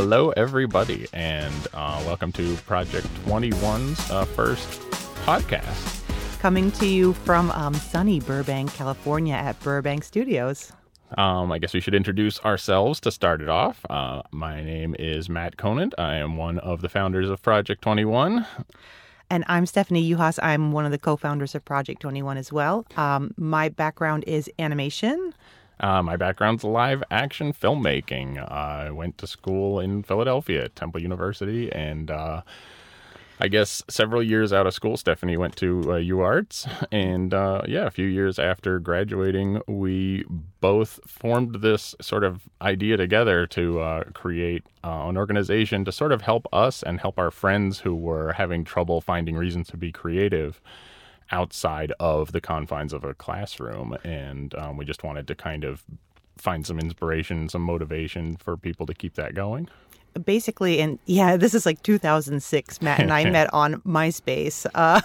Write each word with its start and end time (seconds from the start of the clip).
Hello, 0.00 0.30
everybody, 0.36 1.08
and 1.12 1.66
uh, 1.74 2.00
welcome 2.06 2.30
to 2.30 2.54
Project 2.58 3.04
21's 3.24 4.08
uh, 4.12 4.24
first 4.26 4.80
podcast. 5.26 6.38
Coming 6.38 6.70
to 6.70 6.86
you 6.86 7.14
from 7.14 7.50
um, 7.50 7.74
sunny 7.74 8.20
Burbank, 8.20 8.72
California 8.74 9.34
at 9.34 9.58
Burbank 9.58 10.04
Studios. 10.04 10.70
Um, 11.16 11.50
I 11.50 11.58
guess 11.58 11.74
we 11.74 11.80
should 11.80 11.96
introduce 11.96 12.38
ourselves 12.44 13.00
to 13.00 13.10
start 13.10 13.42
it 13.42 13.48
off. 13.48 13.84
Uh, 13.90 14.22
my 14.30 14.62
name 14.62 14.94
is 15.00 15.28
Matt 15.28 15.56
Conant. 15.56 15.94
I 15.98 16.14
am 16.14 16.36
one 16.36 16.60
of 16.60 16.80
the 16.80 16.88
founders 16.88 17.28
of 17.28 17.42
Project 17.42 17.82
21. 17.82 18.46
And 19.30 19.44
I'm 19.48 19.66
Stephanie 19.66 20.08
Yuhas. 20.08 20.38
I'm 20.40 20.70
one 20.70 20.84
of 20.84 20.92
the 20.92 20.98
co 20.98 21.16
founders 21.16 21.56
of 21.56 21.64
Project 21.64 22.02
21 22.02 22.36
as 22.36 22.52
well. 22.52 22.86
Um, 22.96 23.34
my 23.36 23.68
background 23.68 24.22
is 24.28 24.48
animation. 24.60 25.34
Uh, 25.80 26.02
my 26.02 26.16
background's 26.16 26.64
live 26.64 27.02
action 27.10 27.52
filmmaking. 27.52 28.38
I 28.50 28.90
went 28.90 29.18
to 29.18 29.26
school 29.26 29.80
in 29.80 30.02
Philadelphia 30.02 30.64
at 30.64 30.76
Temple 30.76 31.00
University, 31.00 31.70
and 31.72 32.10
uh, 32.10 32.42
I 33.40 33.46
guess 33.46 33.84
several 33.88 34.22
years 34.22 34.52
out 34.52 34.66
of 34.66 34.74
school, 34.74 34.96
Stephanie 34.96 35.36
went 35.36 35.54
to 35.56 35.80
uh, 35.82 35.94
UArts. 35.96 36.66
And 36.90 37.32
uh, 37.32 37.62
yeah, 37.68 37.86
a 37.86 37.90
few 37.90 38.06
years 38.06 38.38
after 38.38 38.80
graduating, 38.80 39.62
we 39.68 40.24
both 40.60 40.98
formed 41.06 41.56
this 41.56 41.94
sort 42.00 42.24
of 42.24 42.48
idea 42.60 42.96
together 42.96 43.46
to 43.48 43.80
uh, 43.80 44.04
create 44.14 44.64
uh, 44.82 45.08
an 45.08 45.16
organization 45.16 45.84
to 45.84 45.92
sort 45.92 46.10
of 46.10 46.22
help 46.22 46.48
us 46.52 46.82
and 46.82 47.00
help 47.00 47.18
our 47.18 47.30
friends 47.30 47.80
who 47.80 47.94
were 47.94 48.32
having 48.32 48.64
trouble 48.64 49.00
finding 49.00 49.36
reasons 49.36 49.68
to 49.68 49.76
be 49.76 49.92
creative 49.92 50.60
outside 51.30 51.92
of 52.00 52.32
the 52.32 52.40
confines 52.40 52.92
of 52.92 53.04
a 53.04 53.14
classroom. 53.14 53.96
And 54.04 54.54
um, 54.54 54.76
we 54.76 54.84
just 54.84 55.04
wanted 55.04 55.26
to 55.28 55.34
kind 55.34 55.64
of 55.64 55.84
find 56.36 56.66
some 56.66 56.78
inspiration, 56.78 57.48
some 57.48 57.62
motivation 57.62 58.36
for 58.36 58.56
people 58.56 58.86
to 58.86 58.94
keep 58.94 59.14
that 59.14 59.34
going 59.34 59.68
basically, 60.24 60.80
and 60.80 60.98
yeah, 61.06 61.36
this 61.36 61.54
is 61.54 61.64
like 61.66 61.82
2006. 61.82 62.82
Matt 62.82 63.00
and 63.00 63.12
I 63.12 63.28
met 63.30 63.52
on 63.52 63.76
MySpace, 63.82 64.66
uh, 64.74 65.00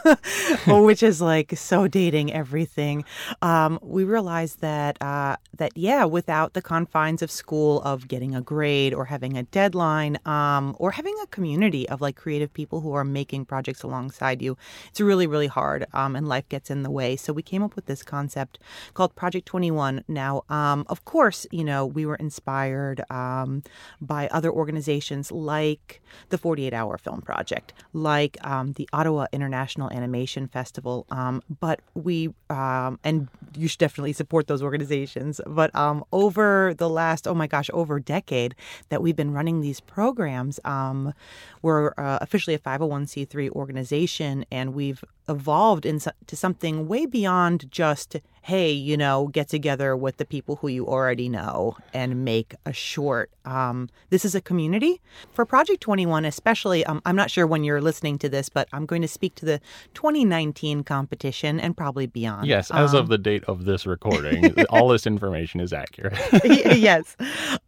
which 0.81 1.03
is 1.03 1.21
like 1.21 1.57
so 1.57 1.87
dating 1.87 2.33
everything. 2.33 3.05
Um, 3.41 3.79
we 3.81 4.03
realized 4.03 4.61
that 4.61 5.01
uh, 5.01 5.37
that 5.57 5.71
yeah, 5.75 6.05
without 6.05 6.53
the 6.53 6.61
confines 6.61 7.21
of 7.21 7.29
school, 7.29 7.81
of 7.81 8.07
getting 8.07 8.35
a 8.35 8.41
grade 8.41 8.93
or 8.93 9.05
having 9.05 9.37
a 9.37 9.43
deadline, 9.43 10.17
um, 10.25 10.75
or 10.79 10.91
having 10.91 11.15
a 11.23 11.27
community 11.27 11.87
of 11.89 12.01
like 12.01 12.15
creative 12.15 12.53
people 12.53 12.81
who 12.81 12.93
are 12.93 13.03
making 13.03 13.45
projects 13.45 13.83
alongside 13.83 14.41
you, 14.41 14.57
it's 14.89 15.01
really 15.01 15.27
really 15.27 15.47
hard, 15.47 15.85
um, 15.93 16.15
and 16.15 16.27
life 16.27 16.47
gets 16.49 16.69
in 16.69 16.83
the 16.83 16.91
way. 16.91 17.15
So 17.15 17.33
we 17.33 17.41
came 17.43 17.63
up 17.63 17.75
with 17.75 17.85
this 17.85 18.03
concept 18.03 18.59
called 18.93 19.15
Project 19.15 19.45
21. 19.45 20.03
Now, 20.07 20.43
um, 20.49 20.85
of 20.89 21.05
course, 21.05 21.45
you 21.51 21.63
know 21.63 21.85
we 21.85 22.05
were 22.05 22.15
inspired 22.15 23.03
um, 23.11 23.63
by 24.01 24.27
other 24.29 24.51
organizations 24.51 25.02
organizations 25.03 25.31
like 25.31 26.01
the 26.29 26.37
48 26.37 26.73
Hour 26.73 26.97
Film 26.97 27.21
Project, 27.21 27.73
like 27.93 28.37
um, 28.45 28.73
the 28.73 28.87
Ottawa 28.93 29.25
International 29.31 29.91
Animation 29.91 30.47
Festival. 30.47 31.05
Um, 31.11 31.41
but 31.59 31.81
we, 31.93 32.29
um, 32.49 32.99
and 33.03 33.27
you 33.57 33.67
should 33.67 33.79
definitely 33.79 34.13
support 34.13 34.47
those 34.47 34.61
organizations. 34.61 35.41
But 35.45 35.73
um, 35.75 36.03
over 36.11 36.73
the 36.77 36.89
last, 36.89 37.27
oh 37.27 37.33
my 37.33 37.47
gosh, 37.47 37.69
over 37.73 37.97
a 37.97 38.01
decade 38.01 38.55
that 38.89 39.01
we've 39.01 39.15
been 39.15 39.33
running 39.33 39.61
these 39.61 39.79
programs, 39.79 40.59
um, 40.63 41.13
we're 41.61 41.93
uh, 41.97 42.19
officially 42.21 42.55
a 42.55 42.59
501c3 42.59 43.49
organization 43.51 44.45
and 44.51 44.73
we've 44.73 45.03
evolved 45.29 45.85
into 45.85 46.13
something 46.33 46.87
way 46.87 47.05
beyond 47.05 47.71
just 47.71 48.17
hey 48.41 48.71
you 48.71 48.97
know 48.97 49.27
get 49.27 49.47
together 49.47 49.95
with 49.95 50.17
the 50.17 50.25
people 50.25 50.57
who 50.57 50.67
you 50.67 50.85
already 50.85 51.29
know 51.29 51.77
and 51.93 52.25
make 52.25 52.55
a 52.65 52.73
short 52.73 53.29
um, 53.45 53.89
this 54.09 54.23
is 54.23 54.35
a 54.35 54.41
community. 54.41 55.01
For 55.33 55.45
project 55.45 55.81
21 55.81 56.25
especially 56.25 56.85
um, 56.85 57.01
i'm 57.05 57.15
not 57.15 57.31
sure 57.31 57.47
when 57.47 57.63
you're 57.63 57.81
listening 57.81 58.17
to 58.19 58.29
this 58.29 58.49
but 58.49 58.67
i'm 58.73 58.85
going 58.85 59.01
to 59.01 59.07
speak 59.07 59.35
to 59.35 59.45
the 59.45 59.59
2019 59.93 60.83
competition 60.83 61.59
and 61.59 61.75
probably 61.75 62.05
beyond. 62.07 62.47
Yes 62.47 62.69
as 62.71 62.93
um, 62.93 63.01
of 63.01 63.07
the 63.07 63.17
date 63.17 63.43
of 63.45 63.65
this 63.65 63.85
recording 63.85 64.53
all 64.69 64.89
this 64.89 65.07
information 65.07 65.59
is 65.59 65.73
accurate. 65.73 66.17
Yes. 66.83 67.15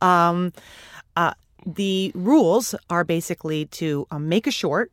Um, 0.01 0.51
uh, 1.15 1.33
the 1.65 2.11
rules 2.15 2.75
are 2.89 3.03
basically 3.03 3.65
to 3.67 4.07
um, 4.11 4.27
make 4.29 4.45
a 4.47 4.51
short 4.51 4.91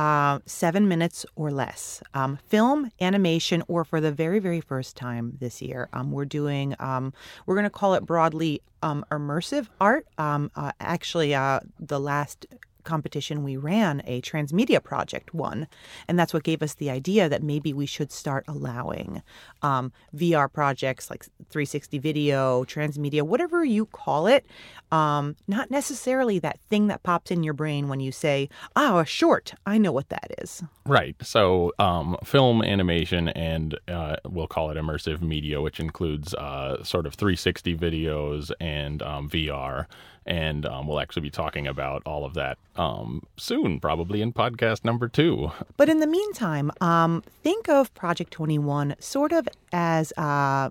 uh, 0.00 0.38
seven 0.46 0.88
minutes 0.88 1.26
or 1.36 1.50
less. 1.50 2.02
Um, 2.14 2.38
film, 2.48 2.90
animation, 3.02 3.62
or 3.68 3.84
for 3.84 4.00
the 4.00 4.10
very, 4.10 4.38
very 4.38 4.62
first 4.62 4.96
time 4.96 5.36
this 5.40 5.60
year, 5.60 5.90
um, 5.92 6.10
we're 6.10 6.24
doing, 6.24 6.74
um, 6.78 7.12
we're 7.44 7.54
going 7.54 7.64
to 7.64 7.70
call 7.70 7.92
it 7.92 8.06
broadly 8.06 8.62
um, 8.82 9.04
immersive 9.10 9.68
art. 9.78 10.06
Um, 10.16 10.50
uh, 10.56 10.72
actually, 10.80 11.34
uh, 11.34 11.60
the 11.78 12.00
last 12.00 12.46
competition 12.84 13.42
we 13.42 13.56
ran, 13.56 14.02
a 14.06 14.20
transmedia 14.22 14.82
project 14.82 15.34
won. 15.34 15.66
And 16.08 16.18
that's 16.18 16.34
what 16.34 16.42
gave 16.42 16.62
us 16.62 16.74
the 16.74 16.90
idea 16.90 17.28
that 17.28 17.42
maybe 17.42 17.72
we 17.72 17.86
should 17.86 18.12
start 18.12 18.44
allowing 18.48 19.22
um, 19.62 19.92
VR 20.14 20.52
projects 20.52 21.10
like 21.10 21.24
360 21.50 21.98
video, 21.98 22.64
transmedia, 22.64 23.22
whatever 23.22 23.64
you 23.64 23.86
call 23.86 24.26
it. 24.26 24.46
Um, 24.92 25.36
not 25.46 25.70
necessarily 25.70 26.38
that 26.40 26.60
thing 26.68 26.88
that 26.88 27.02
pops 27.02 27.30
in 27.30 27.42
your 27.42 27.54
brain 27.54 27.88
when 27.88 28.00
you 28.00 28.12
say, 28.12 28.48
oh, 28.76 28.98
a 28.98 29.04
short. 29.04 29.54
I 29.66 29.78
know 29.78 29.92
what 29.92 30.08
that 30.08 30.32
is. 30.38 30.62
Right. 30.86 31.14
So, 31.22 31.72
um, 31.78 32.16
film, 32.24 32.62
animation, 32.62 33.28
and 33.28 33.78
uh, 33.86 34.16
we'll 34.28 34.48
call 34.48 34.70
it 34.70 34.76
immersive 34.76 35.20
media, 35.20 35.60
which 35.60 35.78
includes 35.78 36.34
uh, 36.34 36.82
sort 36.82 37.06
of 37.06 37.14
360 37.14 37.76
videos 37.76 38.50
and 38.60 39.02
um, 39.02 39.28
VR 39.28 39.86
and 40.30 40.64
um, 40.64 40.86
we'll 40.86 41.00
actually 41.00 41.22
be 41.22 41.30
talking 41.30 41.66
about 41.66 42.02
all 42.06 42.24
of 42.24 42.34
that 42.34 42.56
um, 42.76 43.20
soon, 43.36 43.80
probably 43.80 44.22
in 44.22 44.32
podcast 44.32 44.84
number 44.84 45.08
two. 45.08 45.50
But 45.76 45.88
in 45.88 45.98
the 45.98 46.06
meantime, 46.06 46.70
um, 46.80 47.24
think 47.42 47.68
of 47.68 47.92
Project 47.94 48.30
21 48.30 48.94
sort 49.00 49.32
of 49.32 49.48
as 49.72 50.12
uh, 50.16 50.70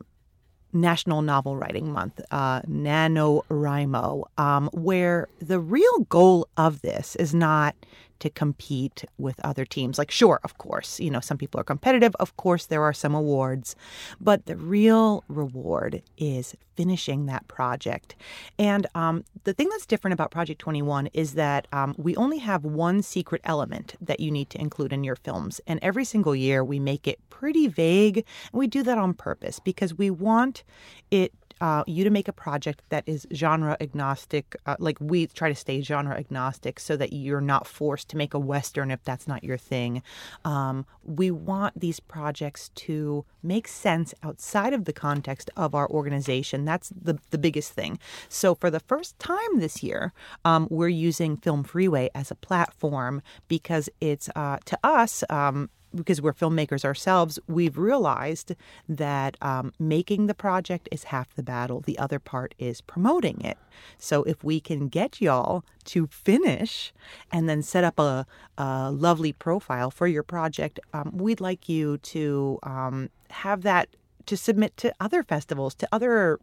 National 0.72 1.22
Novel 1.22 1.58
Writing 1.58 1.92
Month, 1.92 2.22
uh, 2.32 2.62
NaNoWriMo, 2.62 4.24
um, 4.38 4.70
where 4.72 5.28
the 5.40 5.60
real 5.60 6.00
goal 6.08 6.48
of 6.56 6.82
this 6.82 7.18
is 7.18 7.34
not 7.34 7.76
to 8.20 8.30
compete 8.30 9.06
with 9.18 9.40
other 9.44 9.66
teams. 9.66 9.98
Like, 9.98 10.12
sure, 10.12 10.40
of 10.44 10.58
course, 10.58 11.00
you 11.00 11.10
know, 11.10 11.20
some 11.20 11.38
people 11.38 11.60
are 11.60 11.64
competitive. 11.64 12.16
Of 12.20 12.36
course, 12.38 12.66
there 12.66 12.84
are 12.84 12.94
some 12.94 13.16
awards, 13.16 13.76
but 14.20 14.46
the 14.46 14.56
real 14.56 15.24
reward 15.28 16.04
is 16.18 16.56
finishing 16.80 17.26
that 17.26 17.46
project. 17.50 18.16
And 18.58 18.88
um, 18.96 19.26
the 19.44 19.54
thing 19.54 19.68
that's 19.68 19.86
different 19.86 20.14
about 20.14 20.32
Project 20.32 20.62
21 20.62 21.08
is 21.08 21.34
that 21.34 21.68
um, 21.74 21.94
we 21.98 22.16
only 22.16 22.38
have 22.38 22.64
one 22.64 23.02
secret 23.02 23.42
element 23.44 23.96
that 24.00 24.22
you 24.22 24.32
need 24.32 24.50
to 24.52 24.62
include 24.62 24.94
in 24.94 25.04
your 25.04 25.18
films. 25.18 25.60
And 25.68 25.82
every 25.82 26.06
single 26.06 26.34
year 26.34 26.64
we 26.64 26.80
make 26.80 27.06
it 27.06 27.20
pretty 27.30 27.68
vague. 27.68 28.18
And 28.18 28.60
we 28.60 28.68
do 28.68 28.82
that 28.84 28.98
on 28.98 29.14
purpose 29.14 29.60
because 29.60 29.98
we 29.98 30.10
want 30.10 30.64
it 31.12 31.34
uh, 31.62 31.84
you 31.88 32.04
to 32.04 32.10
make 32.10 32.28
a 32.28 32.34
project 32.34 32.82
that 32.90 33.04
is 33.08 33.28
genre 33.34 33.78
agnostic. 33.82 34.56
Uh, 34.66 34.76
like 34.80 34.98
we 35.00 35.28
try 35.28 35.50
to 35.50 35.56
stay 35.56 35.82
genre 35.82 36.16
agnostic 36.16 36.80
so 36.80 36.96
that 36.96 37.14
you're 37.14 37.42
not 37.42 37.68
forced 37.68 38.10
to 38.10 38.18
make 38.18 38.34
a 38.34 38.40
Western 38.40 38.92
if 38.92 39.04
that's 39.04 39.28
not 39.28 39.44
your 39.44 39.58
thing. 39.58 40.02
Um, 40.46 40.86
we 41.04 41.32
want 41.32 41.80
these 41.80 42.00
projects 42.00 42.70
to 42.76 43.26
make 43.44 43.68
sense 43.68 44.14
outside 44.24 44.74
of 44.74 44.86
the 44.86 44.94
context 44.94 45.50
of 45.56 45.76
our 45.76 45.90
organization. 45.90 46.66
That's 46.66 46.90
the, 46.90 47.18
the 47.32 47.38
biggest 47.38 47.74
thing. 47.74 48.00
So 48.28 48.56
for 48.56 48.70
the 48.70 48.80
first 48.80 49.18
time 49.20 49.60
this 49.60 49.84
year, 49.84 50.14
um, 50.46 50.68
we're 50.70 50.88
using 50.88 51.38
Film 51.38 51.64
Freeway 51.64 52.10
as 52.16 52.32
a 52.32 52.36
platform 52.36 53.22
because 53.48 53.90
it's, 54.02 54.30
uh, 54.36 54.58
to 54.66 54.78
us, 54.84 55.24
um, 55.30 55.70
because 55.94 56.22
we're 56.22 56.34
filmmakers 56.34 56.86
ourselves, 56.86 57.40
we've 57.48 57.78
realized 57.78 58.56
that 58.88 59.38
um, 59.42 59.74
making 59.80 60.28
the 60.28 60.34
project 60.34 60.88
is 60.92 61.06
half 61.06 61.34
the 61.36 61.44
battle. 61.44 61.82
The 61.82 61.98
other 61.98 62.20
part 62.20 62.54
is 62.60 62.82
promoting 62.82 63.42
it. 63.42 63.58
So 63.98 64.24
if 64.24 64.44
we 64.44 64.60
can 64.60 64.88
get 64.88 65.22
y'all 65.22 65.64
to 65.86 66.08
finish 66.08 66.94
and 67.32 67.50
then 67.50 67.62
set 67.62 67.84
up 67.84 68.00
a, 68.00 68.26
a 68.58 68.92
lovely 68.92 69.34
profile 69.34 69.90
for 69.92 70.08
your 70.08 70.24
project, 70.24 70.80
um, 70.94 71.12
we'd 71.14 71.42
like 71.42 71.68
you 71.68 71.98
to 71.98 72.60
um, 72.64 73.10
have 73.30 73.64
that 73.64 73.90
to 74.26 74.38
submit 74.38 74.78
to 74.78 74.94
other 75.00 75.24
festivals, 75.24 75.74
to 75.76 75.88
other, 75.92 76.40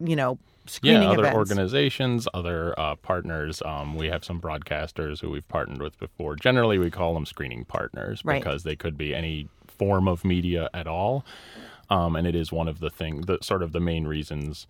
you 0.00 0.16
know, 0.16 0.38
screening 0.66 1.02
yeah, 1.02 1.10
other 1.10 1.20
events. 1.20 1.36
organizations, 1.36 2.28
other 2.34 2.78
uh, 2.78 2.96
partners. 2.96 3.62
Um, 3.64 3.94
we 3.94 4.08
have 4.08 4.24
some 4.24 4.40
broadcasters 4.40 5.20
who 5.20 5.30
we've 5.30 5.48
partnered 5.48 5.82
with 5.82 5.98
before. 5.98 6.36
Generally, 6.36 6.78
we 6.78 6.90
call 6.90 7.14
them 7.14 7.26
screening 7.26 7.64
partners 7.64 8.22
right. 8.24 8.42
because 8.42 8.62
they 8.62 8.76
could 8.76 8.96
be 8.96 9.14
any 9.14 9.48
form 9.66 10.08
of 10.08 10.24
media 10.24 10.68
at 10.74 10.86
all. 10.86 11.24
Um, 11.88 12.14
and 12.14 12.26
it 12.26 12.34
is 12.34 12.52
one 12.52 12.68
of 12.68 12.80
the 12.80 12.90
thing, 12.90 13.22
the 13.22 13.38
sort 13.42 13.62
of 13.62 13.72
the 13.72 13.80
main 13.80 14.06
reasons 14.06 14.66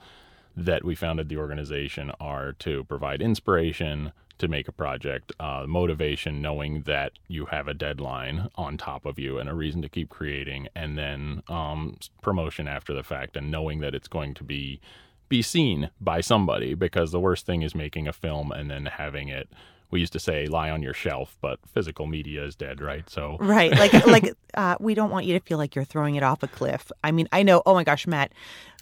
that 0.57 0.85
we 0.85 0.95
founded 0.95 1.29
the 1.29 1.37
organization 1.37 2.11
are 2.19 2.53
to 2.55 2.85
provide 2.85 3.21
inspiration 3.21 4.13
to 4.39 4.49
make 4.49 4.69
a 4.69 4.73
project, 4.73 5.33
uh, 5.39 5.65
motivation, 5.69 6.41
knowing 6.41 6.81
that 6.83 7.13
you 7.29 7.45
have 7.47 7.69
a 7.69 7.75
deadline 7.75 8.49
on 8.57 8.79
top 8.79 9.05
of 9.05 9.19
you 9.19 9.39
and 9.39 9.51
a 9.51 9.55
reason 9.55 9.83
to 9.83 9.89
keep 9.89 10.09
creating, 10.09 10.67
and 10.75 10.97
then 10.97 11.43
um, 11.49 11.99
promotion 12.23 12.67
after 12.67 12.95
the 12.95 13.03
fact, 13.03 13.37
and 13.37 13.51
knowing 13.51 13.81
that 13.81 13.95
it's 13.95 14.09
going 14.09 14.33
to 14.33 14.43
be 14.43 14.81
be 15.31 15.41
seen 15.41 15.89
by 15.99 16.21
somebody 16.21 16.75
because 16.75 17.13
the 17.13 17.21
worst 17.21 17.47
thing 17.47 17.63
is 17.63 17.75
making 17.75 18.07
a 18.07 18.13
film 18.13 18.53
and 18.53 18.71
then 18.71 18.85
having 18.85 19.29
it 19.29 19.49
we 19.91 20.01
used 20.01 20.13
to 20.13 20.21
say 20.21 20.47
lie 20.47 20.71
on 20.71 20.83
your 20.83 20.95
shelf, 20.95 21.37
but 21.41 21.59
physical 21.67 22.07
media 22.07 22.45
is 22.45 22.55
dead, 22.55 22.81
right? 22.81 23.09
So 23.11 23.37
right, 23.41 23.71
like 23.73 23.93
like 24.07 24.33
uh, 24.55 24.77
we 24.79 24.95
don't 24.95 25.11
want 25.11 25.27
you 25.27 25.39
to 25.39 25.45
feel 25.45 25.59
like 25.59 25.75
you're 25.75 25.85
throwing 25.85 26.15
it 26.15 26.23
off 26.23 26.43
a 26.43 26.49
cliff. 26.49 26.93
I 27.03 27.11
mean, 27.11 27.29
I 27.33 27.43
know. 27.43 27.63
Oh 27.67 27.75
my 27.75 27.85
gosh, 27.85 28.07
Matt, 28.07 28.33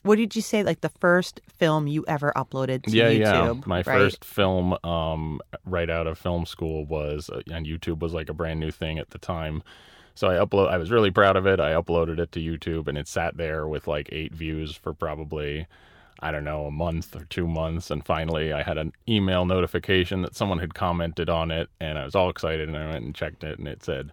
what 0.02 0.16
did 0.16 0.36
you 0.36 0.42
say? 0.42 0.62
Like 0.62 0.80
the 0.80 0.90
first 0.90 1.40
film 1.56 1.86
you 1.86 2.04
ever 2.06 2.32
uploaded 2.36 2.84
to 2.84 2.90
yeah, 2.90 3.10
YouTube? 3.10 3.56
Yeah, 3.56 3.62
my 3.66 3.76
right? 3.78 3.84
first 3.84 4.24
film, 4.24 4.76
um, 4.84 5.40
right 5.64 5.88
out 5.88 6.06
of 6.06 6.18
film 6.18 6.46
school 6.46 6.84
was, 6.84 7.30
uh, 7.30 7.40
and 7.50 7.66
YouTube 7.66 8.00
was 8.00 8.12
like 8.12 8.28
a 8.28 8.34
brand 8.34 8.60
new 8.60 8.70
thing 8.70 8.98
at 8.98 9.10
the 9.10 9.18
time. 9.18 9.62
So 10.14 10.28
I 10.28 10.34
upload. 10.34 10.68
I 10.68 10.76
was 10.76 10.90
really 10.90 11.10
proud 11.10 11.36
of 11.36 11.46
it. 11.46 11.60
I 11.60 11.72
uploaded 11.72 12.18
it 12.18 12.32
to 12.32 12.40
YouTube, 12.40 12.86
and 12.88 12.98
it 12.98 13.08
sat 13.08 13.36
there 13.36 13.66
with 13.66 13.86
like 13.86 14.08
eight 14.12 14.34
views 14.34 14.74
for 14.74 14.92
probably 14.92 15.66
I 16.20 16.30
don't 16.30 16.44
know, 16.44 16.66
a 16.66 16.70
month 16.70 17.14
or 17.14 17.24
two 17.24 17.46
months. 17.46 17.90
And 17.90 18.04
finally, 18.04 18.52
I 18.52 18.62
had 18.62 18.78
an 18.78 18.92
email 19.08 19.44
notification 19.44 20.22
that 20.22 20.34
someone 20.34 20.58
had 20.58 20.74
commented 20.74 21.28
on 21.28 21.50
it, 21.50 21.68
and 21.80 21.98
I 21.98 22.04
was 22.04 22.14
all 22.14 22.30
excited. 22.30 22.68
And 22.68 22.76
I 22.76 22.90
went 22.90 23.04
and 23.04 23.14
checked 23.14 23.44
it, 23.44 23.58
and 23.58 23.68
it 23.68 23.84
said, 23.84 24.12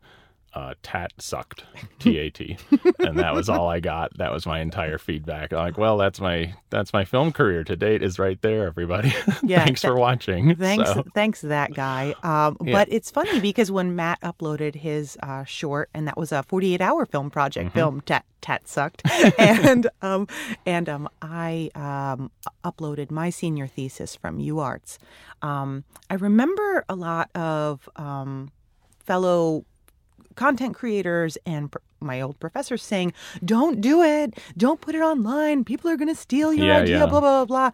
uh, 0.55 0.73
tat 0.81 1.11
sucked, 1.19 1.63
T 1.99 2.17
A 2.17 2.29
T, 2.29 2.57
and 2.99 3.19
that 3.19 3.33
was 3.33 3.49
all 3.49 3.67
I 3.69 3.79
got. 3.81 4.17
That 4.17 4.31
was 4.31 4.45
my 4.45 4.59
entire 4.61 4.97
feedback. 4.97 5.51
I'm 5.51 5.59
like, 5.59 5.77
well, 5.77 5.97
that's 5.97 6.21
my 6.21 6.53
that's 6.69 6.93
my 6.93 7.03
film 7.05 7.31
career 7.33 7.63
to 7.65 7.75
date 7.75 8.01
is 8.01 8.17
right 8.17 8.41
there, 8.41 8.65
everybody. 8.65 9.13
Yeah, 9.43 9.63
thanks 9.65 9.81
th- 9.81 9.91
for 9.91 9.99
watching. 9.99 10.55
Thanks, 10.55 10.91
So, 10.93 11.03
thanks, 11.13 11.41
that 11.41 11.73
guy. 11.73 12.15
Um, 12.23 12.57
Yeah. 12.63 12.73
But 12.73 12.87
it's 12.91 13.11
funny 13.11 13.39
because 13.39 13.69
when 13.69 13.95
Matt 13.95 14.19
uploaded 14.21 14.75
his 14.75 15.17
uh, 15.21 15.43
short, 15.43 15.89
and 15.93 16.07
that 16.07 16.17
was 16.17 16.31
a 16.31 16.43
48-hour 16.49 17.05
film 17.05 17.29
project, 17.29 17.67
Mm-hmm. 17.69 17.77
film 17.77 18.01
tat 18.01 18.25
tat 18.41 18.67
sucked, 18.67 19.01
and 19.39 19.87
um, 20.01 20.27
and 20.65 20.87
um, 20.87 21.09
I 21.21 21.69
um, 21.75 22.31
uploaded 22.63 23.11
my 23.11 23.29
senior 23.29 23.67
thesis 23.67 24.15
from 24.15 24.39
UArts. 24.39 24.97
Um, 25.41 25.83
I 26.09 26.13
remember 26.15 26.85
a 26.87 26.95
lot 26.95 27.29
of 27.35 27.89
um, 27.97 28.51
fellow 28.99 29.65
content 30.35 30.75
creators 30.75 31.37
and 31.45 31.71
pr- 31.71 31.79
my 31.99 32.21
old 32.21 32.39
professors 32.39 32.83
saying, 32.83 33.13
"Don't 33.43 33.81
do 33.81 34.01
it. 34.03 34.37
Don't 34.57 34.81
put 34.81 34.95
it 34.95 35.01
online. 35.01 35.63
People 35.63 35.89
are 35.89 35.97
going 35.97 36.13
to 36.13 36.15
steal 36.15 36.53
your 36.53 36.67
Yeah, 36.67 36.77
idea." 36.81 36.99
yeah. 36.99 37.05
Blah 37.05 37.19
blah 37.19 37.45
blah 37.45 37.45
blah. 37.45 37.71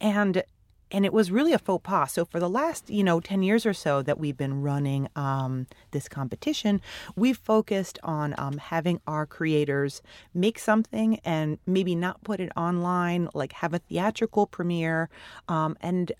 And 0.00 0.42
and 0.90 1.04
it 1.04 1.12
was 1.12 1.30
really 1.30 1.52
a 1.52 1.58
faux 1.58 1.82
pas. 1.82 2.12
So 2.12 2.24
for 2.24 2.38
the 2.38 2.48
last 2.48 2.88
you 2.90 3.02
know 3.02 3.18
ten 3.20 3.42
years 3.42 3.64
or 3.66 3.72
so 3.72 4.02
that 4.02 4.18
we've 4.18 4.36
been 4.36 4.62
running 4.62 5.08
um, 5.16 5.66
this 5.92 6.08
competition, 6.08 6.80
we've 7.16 7.38
focused 7.38 7.98
on 8.02 8.34
um, 8.38 8.58
having 8.58 9.00
our 9.06 9.26
creators 9.26 10.02
make 10.34 10.58
something 10.58 11.18
and 11.24 11.58
maybe 11.66 11.94
not 11.94 12.22
put 12.22 12.38
it 12.38 12.52
online, 12.56 13.28
like 13.34 13.52
have 13.54 13.72
a 13.74 13.78
theatrical 13.78 14.46
premiere, 14.46 15.08
um, 15.48 15.76
and 15.80 16.12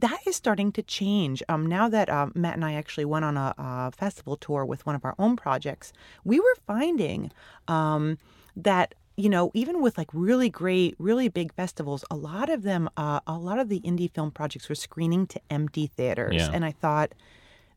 that 0.00 0.20
is 0.26 0.36
starting 0.36 0.72
to 0.72 0.82
change. 0.82 1.42
Um, 1.48 1.64
now 1.66 1.88
that 1.88 2.08
um, 2.10 2.32
Matt 2.34 2.54
and 2.54 2.64
I 2.64 2.74
actually 2.74 3.06
went 3.06 3.24
on 3.24 3.36
a, 3.36 3.54
a 3.56 3.92
festival 3.92 4.36
tour 4.36 4.64
with 4.64 4.84
one 4.84 4.94
of 4.94 5.04
our 5.04 5.14
own 5.18 5.36
projects, 5.36 5.92
we 6.24 6.38
were 6.38 6.56
finding 6.66 7.30
um, 7.68 8.18
that 8.56 8.94
you 9.16 9.30
know 9.30 9.50
even 9.54 9.80
with 9.80 9.96
like 9.96 10.08
really 10.12 10.50
great, 10.50 10.94
really 10.98 11.28
big 11.28 11.52
festivals, 11.54 12.04
a 12.10 12.16
lot 12.16 12.50
of 12.50 12.62
them, 12.62 12.90
uh, 12.96 13.20
a 13.26 13.38
lot 13.38 13.58
of 13.58 13.68
the 13.68 13.80
indie 13.80 14.10
film 14.12 14.30
projects 14.30 14.68
were 14.68 14.74
screening 14.74 15.26
to 15.28 15.40
empty 15.50 15.86
theaters, 15.86 16.34
Yeah. 16.36 16.50
and 16.52 16.64
I 16.64 16.72
thought. 16.72 17.12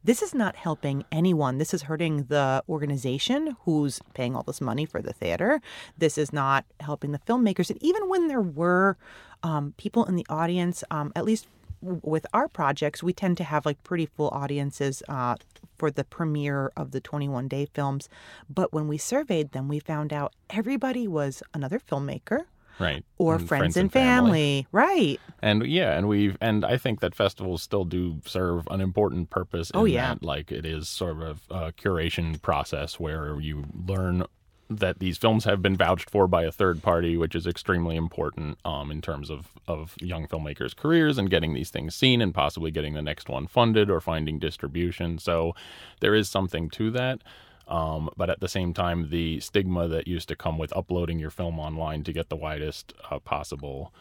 This 0.02 0.22
is 0.22 0.34
not 0.34 0.56
helping 0.56 1.04
anyone. 1.12 1.58
This 1.58 1.74
is 1.74 1.82
hurting 1.82 2.24
the 2.30 2.64
organization 2.70 3.58
who's 3.66 4.00
paying 4.14 4.34
all 4.34 4.44
this 4.44 4.62
money 4.62 4.86
for 4.86 5.02
the 5.02 5.12
theater. 5.12 5.60
This 5.98 6.18
is 6.18 6.32
not 6.32 6.64
helping 6.80 7.12
the 7.12 7.20
filmmakers. 7.20 7.70
And 7.70 7.84
even 7.84 8.08
when 8.08 8.30
there 8.30 8.40
were 8.42 8.96
um, 9.44 9.74
people 9.76 10.06
in 10.06 10.16
the 10.16 10.26
audience, 10.30 10.86
um, 10.90 11.12
at 11.18 11.26
least 11.26 11.48
with 11.82 12.26
our 12.34 12.48
projects, 12.48 13.02
we 13.02 13.14
tend 13.14 13.38
to 13.38 13.44
have 13.44 13.66
like 13.66 13.84
pretty 13.84 14.06
full 14.06 14.30
audiences 14.30 15.02
uh, 15.08 15.36
for 15.78 15.90
the 15.92 16.04
premiere 16.04 16.72
of 16.76 16.92
the 16.92 17.00
21 17.00 17.48
day 17.48 17.68
films. 17.74 18.10
But 18.50 18.74
when 18.74 18.88
we 18.88 18.98
surveyed 18.98 19.52
them, 19.52 19.68
we 19.68 19.80
found 19.80 20.14
out 20.14 20.34
everybody 20.50 21.08
was 21.08 21.42
another 21.54 21.80
filmmaker 21.80 22.46
right. 22.80 23.04
or 23.18 23.36
And 23.36 23.48
friends, 23.48 23.78
and 23.78 23.92
family. 23.92 24.68
Right. 24.72 25.20
And 25.42 25.66
yeah, 25.66 25.98
and 25.98 26.08
we've 26.08 26.38
and 26.42 26.66
I 26.66 26.78
think 26.78 27.02
that 27.02 27.16
festivals 27.16 27.62
still 27.62 27.86
do 27.86 28.22
serve 28.26 28.68
an 28.72 28.82
important 28.82 29.30
purpose. 29.30 29.70
In 29.70 29.80
Oh, 29.80 29.86
yeah. 29.86 30.16
that, 30.16 30.24
like 30.24 30.52
it 30.52 30.66
is 30.66 30.90
sort 30.90 31.22
of 31.22 31.42
a 31.50 31.72
curation 31.72 32.42
process 32.42 33.00
where 33.00 33.40
you 33.40 33.66
learn 33.86 34.24
that 34.70 35.00
these 35.00 35.18
films 35.18 35.46
have 35.46 35.62
been 35.62 35.76
vouched 35.76 36.10
for 36.10 36.28
by 36.28 36.44
a 36.44 36.52
third 36.52 36.84
party, 36.84 37.18
which 37.18 37.34
is 37.34 37.48
extremely 37.48 37.96
important 37.96 38.58
um, 38.64 38.92
in 38.92 39.02
terms 39.02 39.30
of 39.30 39.50
of 39.68 39.96
young 40.00 40.28
filmmakers' 40.28 40.76
careers 40.76 41.18
and 41.18 41.30
getting 41.30 41.54
these 41.54 41.70
things 41.70 41.96
seen 41.96 42.22
and 42.22 42.34
possibly 42.34 42.72
getting 42.72 42.94
the 42.94 43.02
next 43.02 43.30
one 43.30 43.48
funded 43.48 43.90
or 43.90 44.00
finding 44.00 44.40
distribution. 44.40 45.18
So 45.18 45.56
there 46.00 46.16
is 46.16 46.30
something 46.30 46.70
to 46.72 46.92
that. 46.92 47.22
Um, 47.68 48.10
but 48.18 48.32
at 48.32 48.40
the 48.40 48.48
same 48.48 48.74
time, 48.74 49.10
the 49.10 49.40
stigma 49.40 49.88
that 49.88 50.08
used 50.08 50.28
to 50.30 50.36
come 50.36 50.58
with 50.58 50.76
uploading 50.76 51.20
your 51.20 51.30
film 51.30 51.60
online 51.60 52.04
to 52.04 52.14
get 52.14 52.30
the 52.30 52.36
widest 52.36 52.94
uh, 53.12 53.20
possible 53.20 53.94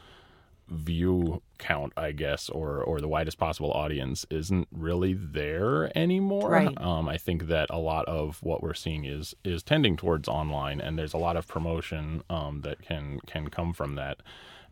view 0.69 1.43
count, 1.59 1.93
I 1.97 2.12
guess, 2.12 2.49
or 2.49 2.82
or 2.82 3.00
the 3.00 3.09
widest 3.09 3.38
possible 3.38 3.73
audience 3.73 4.26
isn't 4.31 4.69
really 4.73 5.15
there 5.15 5.97
anymore. 5.97 6.50
Right. 6.50 6.81
Um, 6.81 7.09
I 7.09 7.17
think 7.17 7.49
that 7.49 7.69
a 7.70 7.79
lot 7.79 8.06
of 8.06 8.43
what 8.43 8.62
we're 8.62 8.75
seeing 8.75 9.05
is 9.05 9.35
is 9.44 9.62
tending 9.62 9.97
towards 9.97 10.29
online, 10.29 10.81
and 10.81 10.99
there's 10.99 11.15
a 11.15 11.19
lot 11.19 11.37
of 11.37 11.47
promotion 11.47 12.23
um, 12.31 12.62
that 12.62 12.82
can 12.82 13.20
can 13.26 13.49
come 13.49 13.73
from 13.73 13.94
that, 13.97 14.19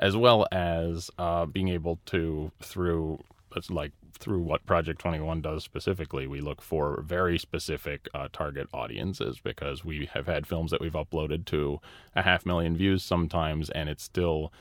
as 0.00 0.16
well 0.16 0.46
as 0.52 1.10
uh, 1.18 1.46
being 1.46 1.68
able 1.68 1.98
to 2.06 2.52
through 2.60 3.22
like 3.70 3.92
through 4.18 4.40
what 4.40 4.64
Project 4.66 5.00
21 5.00 5.42
does 5.42 5.62
specifically, 5.62 6.26
we 6.26 6.40
look 6.40 6.62
for 6.62 7.02
very 7.02 7.38
specific 7.38 8.08
uh, 8.14 8.28
target 8.32 8.68
audiences 8.72 9.38
because 9.40 9.84
we 9.84 10.08
have 10.14 10.26
had 10.26 10.46
films 10.46 10.70
that 10.70 10.80
we've 10.80 10.92
uploaded 10.92 11.44
to 11.46 11.80
a 12.14 12.22
half 12.22 12.46
million 12.46 12.76
views 12.76 13.02
sometimes, 13.02 13.70
and 13.70 13.88
it's 13.88 14.02
still 14.02 14.52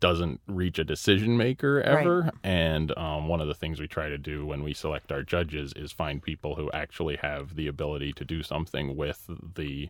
doesn't 0.00 0.40
reach 0.46 0.78
a 0.78 0.84
decision 0.84 1.36
maker 1.36 1.80
ever. 1.80 2.30
And 2.42 2.96
um, 2.98 3.28
one 3.28 3.40
of 3.40 3.48
the 3.48 3.54
things 3.54 3.80
we 3.80 3.88
try 3.88 4.08
to 4.08 4.18
do 4.18 4.44
when 4.44 4.62
we 4.62 4.74
select 4.74 5.10
our 5.10 5.22
judges 5.22 5.72
is 5.74 5.92
find 5.92 6.22
people 6.22 6.54
who 6.54 6.70
actually 6.72 7.16
have 7.16 7.56
the 7.56 7.66
ability 7.66 8.12
to 8.14 8.24
do 8.24 8.42
something 8.42 8.96
with 8.96 9.28
the 9.54 9.88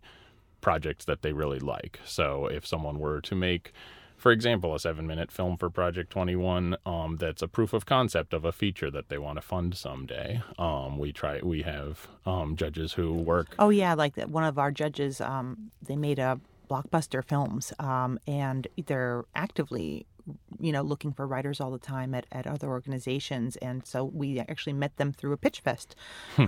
projects 0.60 1.04
that 1.04 1.22
they 1.22 1.32
really 1.32 1.58
like. 1.58 2.00
So 2.04 2.46
if 2.46 2.66
someone 2.66 2.98
were 2.98 3.20
to 3.22 3.34
make 3.34 3.72
for 4.16 4.32
example, 4.32 4.74
a 4.74 4.80
seven 4.80 5.06
minute 5.06 5.30
film 5.30 5.56
for 5.56 5.68
Project 5.68 6.10
21 6.10 6.76
um, 6.86 7.16
that's 7.18 7.42
a 7.42 7.48
proof 7.48 7.72
of 7.72 7.84
concept 7.86 8.32
of 8.32 8.44
a 8.44 8.52
feature 8.52 8.90
that 8.90 9.08
they 9.08 9.18
want 9.18 9.36
to 9.36 9.42
fund 9.42 9.76
someday. 9.76 10.42
Um, 10.58 10.98
we 10.98 11.12
try, 11.12 11.40
we 11.42 11.62
have 11.62 12.08
um, 12.24 12.56
judges 12.56 12.94
who 12.94 13.12
work. 13.12 13.54
Oh 13.58 13.68
yeah, 13.68 13.94
like 13.94 14.14
that. 14.14 14.30
One 14.30 14.44
of 14.44 14.58
our 14.58 14.70
judges, 14.70 15.20
um, 15.20 15.70
they 15.82 15.96
made 15.96 16.18
a 16.18 16.40
blockbuster 16.68 17.24
films, 17.24 17.72
um, 17.78 18.18
and 18.26 18.66
they're 18.86 19.24
actively, 19.34 20.06
you 20.58 20.72
know, 20.72 20.82
looking 20.82 21.12
for 21.12 21.26
writers 21.26 21.60
all 21.60 21.70
the 21.70 21.78
time 21.78 22.14
at, 22.14 22.26
at 22.32 22.46
other 22.46 22.68
organizations. 22.68 23.56
And 23.56 23.86
so 23.86 24.04
we 24.04 24.40
actually 24.40 24.72
met 24.72 24.96
them 24.96 25.12
through 25.12 25.32
a 25.32 25.36
pitch 25.36 25.60
fest. 25.60 25.94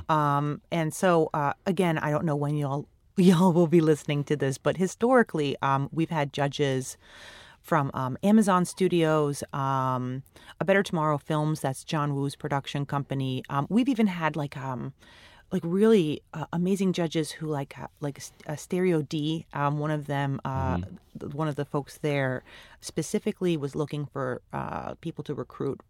Um, 0.09 0.61
and 0.71 0.93
so 0.93 1.31
uh, 1.35 1.53
again, 1.67 1.99
I 1.99 2.11
don't 2.11 2.25
know 2.25 2.37
when 2.37 2.57
y'all 2.57 2.89
y'all 3.17 3.53
will 3.53 3.67
be 3.67 3.81
listening 3.81 4.25
to 4.25 4.37
this, 4.37 4.59
but 4.59 4.77
historically, 4.77 5.57
um, 5.61 5.89
we've 5.93 6.11
had 6.11 6.33
judges 6.33 6.97
from 7.61 7.91
um, 7.93 8.17
Amazon 8.23 8.65
Studios, 8.65 9.43
um, 9.53 10.23
A 10.61 10.65
Better 10.65 10.83
Tomorrow 10.83 11.19
Films. 11.19 11.61
That's 11.61 11.85
John 11.85 12.15
Woo's 12.15 12.37
production 12.37 12.87
company. 12.87 13.43
Um, 13.51 13.67
we've 13.69 13.89
even 13.89 14.07
had 14.07 14.37
like 14.37 14.57
um, 14.57 14.95
like 15.51 15.63
really 15.65 16.23
uh, 16.35 16.47
amazing 16.53 16.93
judges 16.93 17.31
who 17.33 17.47
like 17.47 17.75
like 18.01 18.21
uh, 18.47 18.57
Stereo 18.57 19.03
D. 19.03 19.47
Um, 19.53 19.79
one 19.79 19.91
of 19.91 20.07
them, 20.07 20.41
uh, 20.45 20.79
th- 21.19 21.33
one 21.33 21.49
of 21.49 21.57
the 21.57 21.65
folks 21.65 21.99
there, 21.99 22.43
specifically 22.81 23.57
was 23.57 23.75
looking 23.75 24.07
for 24.07 24.43
uh, 24.53 24.95
people 24.97 25.25
to 25.25 25.35
recruit 25.35 25.81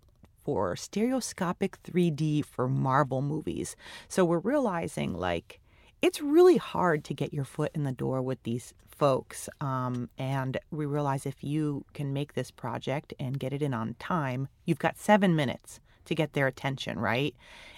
for 0.45 0.77
stereoscopic 0.77 1.83
3D 1.83 2.45
for 2.45 2.69
Marvel 2.69 3.21
movies. 3.21 3.77
So 4.09 4.25
we're 4.25 4.39
realizing 4.39 5.13
like 5.15 5.61
it's 6.01 6.21
really 6.21 6.57
hard 6.57 7.05
to 7.05 7.15
get 7.15 7.35
your 7.35 7.45
foot 7.45 7.73
in 7.75 7.83
the 7.83 7.93
door 7.93 8.23
with 8.23 8.43
these 8.45 8.73
folks. 8.89 9.49
Um, 9.61 10.09
and 10.19 10.59
we 10.71 10.87
realize 10.87 11.27
if 11.27 11.43
you 11.43 11.85
can 11.95 12.13
make 12.13 12.35
this 12.35 12.51
project 12.51 13.13
and 13.19 13.39
get 13.39 13.53
it 13.53 13.63
in 13.63 13.75
on 13.75 13.95
time, 13.99 14.49
you've 14.65 14.79
got 14.79 14.99
seven 14.99 15.35
minutes 15.35 15.81
to 16.09 16.15
get 16.15 16.33
their 16.33 16.47
attention, 16.47 16.99
right? 16.99 17.35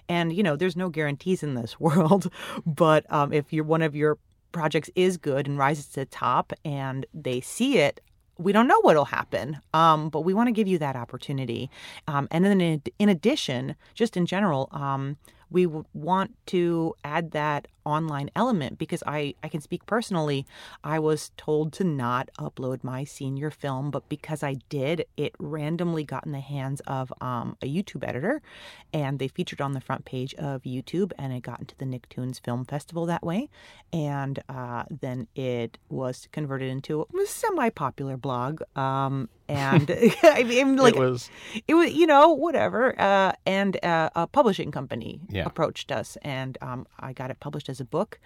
And, 0.08 0.32
you 0.32 0.42
know, 0.42 0.56
there's 0.56 0.76
no 0.76 0.88
guarantees 0.88 1.42
in 1.42 1.54
this 1.54 1.78
world, 1.80 2.32
but 2.66 3.10
um, 3.12 3.32
if 3.32 3.52
you're 3.52 3.64
one 3.64 3.82
of 3.82 3.94
your 3.94 4.18
projects 4.52 4.90
is 4.96 5.16
good 5.16 5.46
and 5.46 5.58
rises 5.58 5.86
to 5.88 6.00
the 6.00 6.06
top 6.06 6.52
and 6.64 7.06
they 7.14 7.40
see 7.40 7.78
it, 7.78 8.00
we 8.38 8.52
don't 8.52 8.66
know 8.66 8.80
what'll 8.80 9.04
happen, 9.04 9.58
um, 9.74 10.08
but 10.08 10.22
we 10.22 10.32
want 10.32 10.48
to 10.48 10.52
give 10.52 10.66
you 10.66 10.78
that 10.78 10.96
opportunity. 10.96 11.70
Um, 12.08 12.26
and 12.30 12.44
then 12.44 12.60
in, 12.60 12.82
in 12.98 13.08
addition, 13.10 13.76
just 13.94 14.16
in 14.16 14.24
general, 14.24 14.70
um, 14.72 15.18
we 15.50 15.66
want 15.66 16.34
to 16.46 16.94
add 17.04 17.32
that 17.32 17.68
online 17.84 18.30
element 18.36 18.78
because 18.78 19.02
I, 19.06 19.34
I 19.42 19.48
can 19.48 19.60
speak 19.60 19.86
personally. 19.86 20.46
I 20.84 20.98
was 20.98 21.32
told 21.36 21.72
to 21.74 21.84
not 21.84 22.30
upload 22.38 22.84
my 22.84 23.04
senior 23.04 23.50
film, 23.50 23.90
but 23.90 24.08
because 24.08 24.42
I 24.42 24.54
did, 24.68 25.06
it 25.16 25.34
randomly 25.38 26.04
got 26.04 26.26
in 26.26 26.32
the 26.32 26.40
hands 26.40 26.80
of 26.86 27.12
um, 27.20 27.56
a 27.62 27.66
YouTube 27.66 28.06
editor 28.06 28.42
and 28.92 29.18
they 29.18 29.28
featured 29.28 29.60
on 29.60 29.72
the 29.72 29.80
front 29.80 30.04
page 30.04 30.34
of 30.34 30.62
YouTube 30.62 31.12
and 31.18 31.32
it 31.32 31.42
got 31.42 31.60
into 31.60 31.74
the 31.78 31.84
Nicktoons 31.84 32.40
Film 32.40 32.64
Festival 32.64 33.06
that 33.06 33.22
way. 33.22 33.48
And 33.92 34.38
uh, 34.48 34.84
then 34.90 35.26
it 35.34 35.78
was 35.88 36.28
converted 36.32 36.70
into 36.70 37.02
a 37.02 37.06
semi 37.26 37.70
popular 37.70 38.16
blog. 38.16 38.62
Um, 38.76 39.28
and 39.50 39.90
I 40.22 40.44
mean, 40.44 40.76
like 40.76 40.96
it 40.96 41.00
was 41.00 41.30
it 41.68 41.74
was 41.74 41.92
you 41.92 42.06
know 42.06 42.30
whatever 42.30 42.94
uh, 43.00 43.32
and 43.46 43.82
uh, 43.84 44.10
a 44.14 44.26
publishing 44.26 44.70
company 44.70 45.20
Yeah. 45.28 45.44
approached 45.46 45.90
us 45.92 46.16
and 46.22 46.56
um, 46.62 46.86
i 46.98 47.12
got 47.12 47.30
it 47.30 47.38
published 47.40 47.68
as 47.68 47.80
a 47.80 47.84
book 47.84 48.18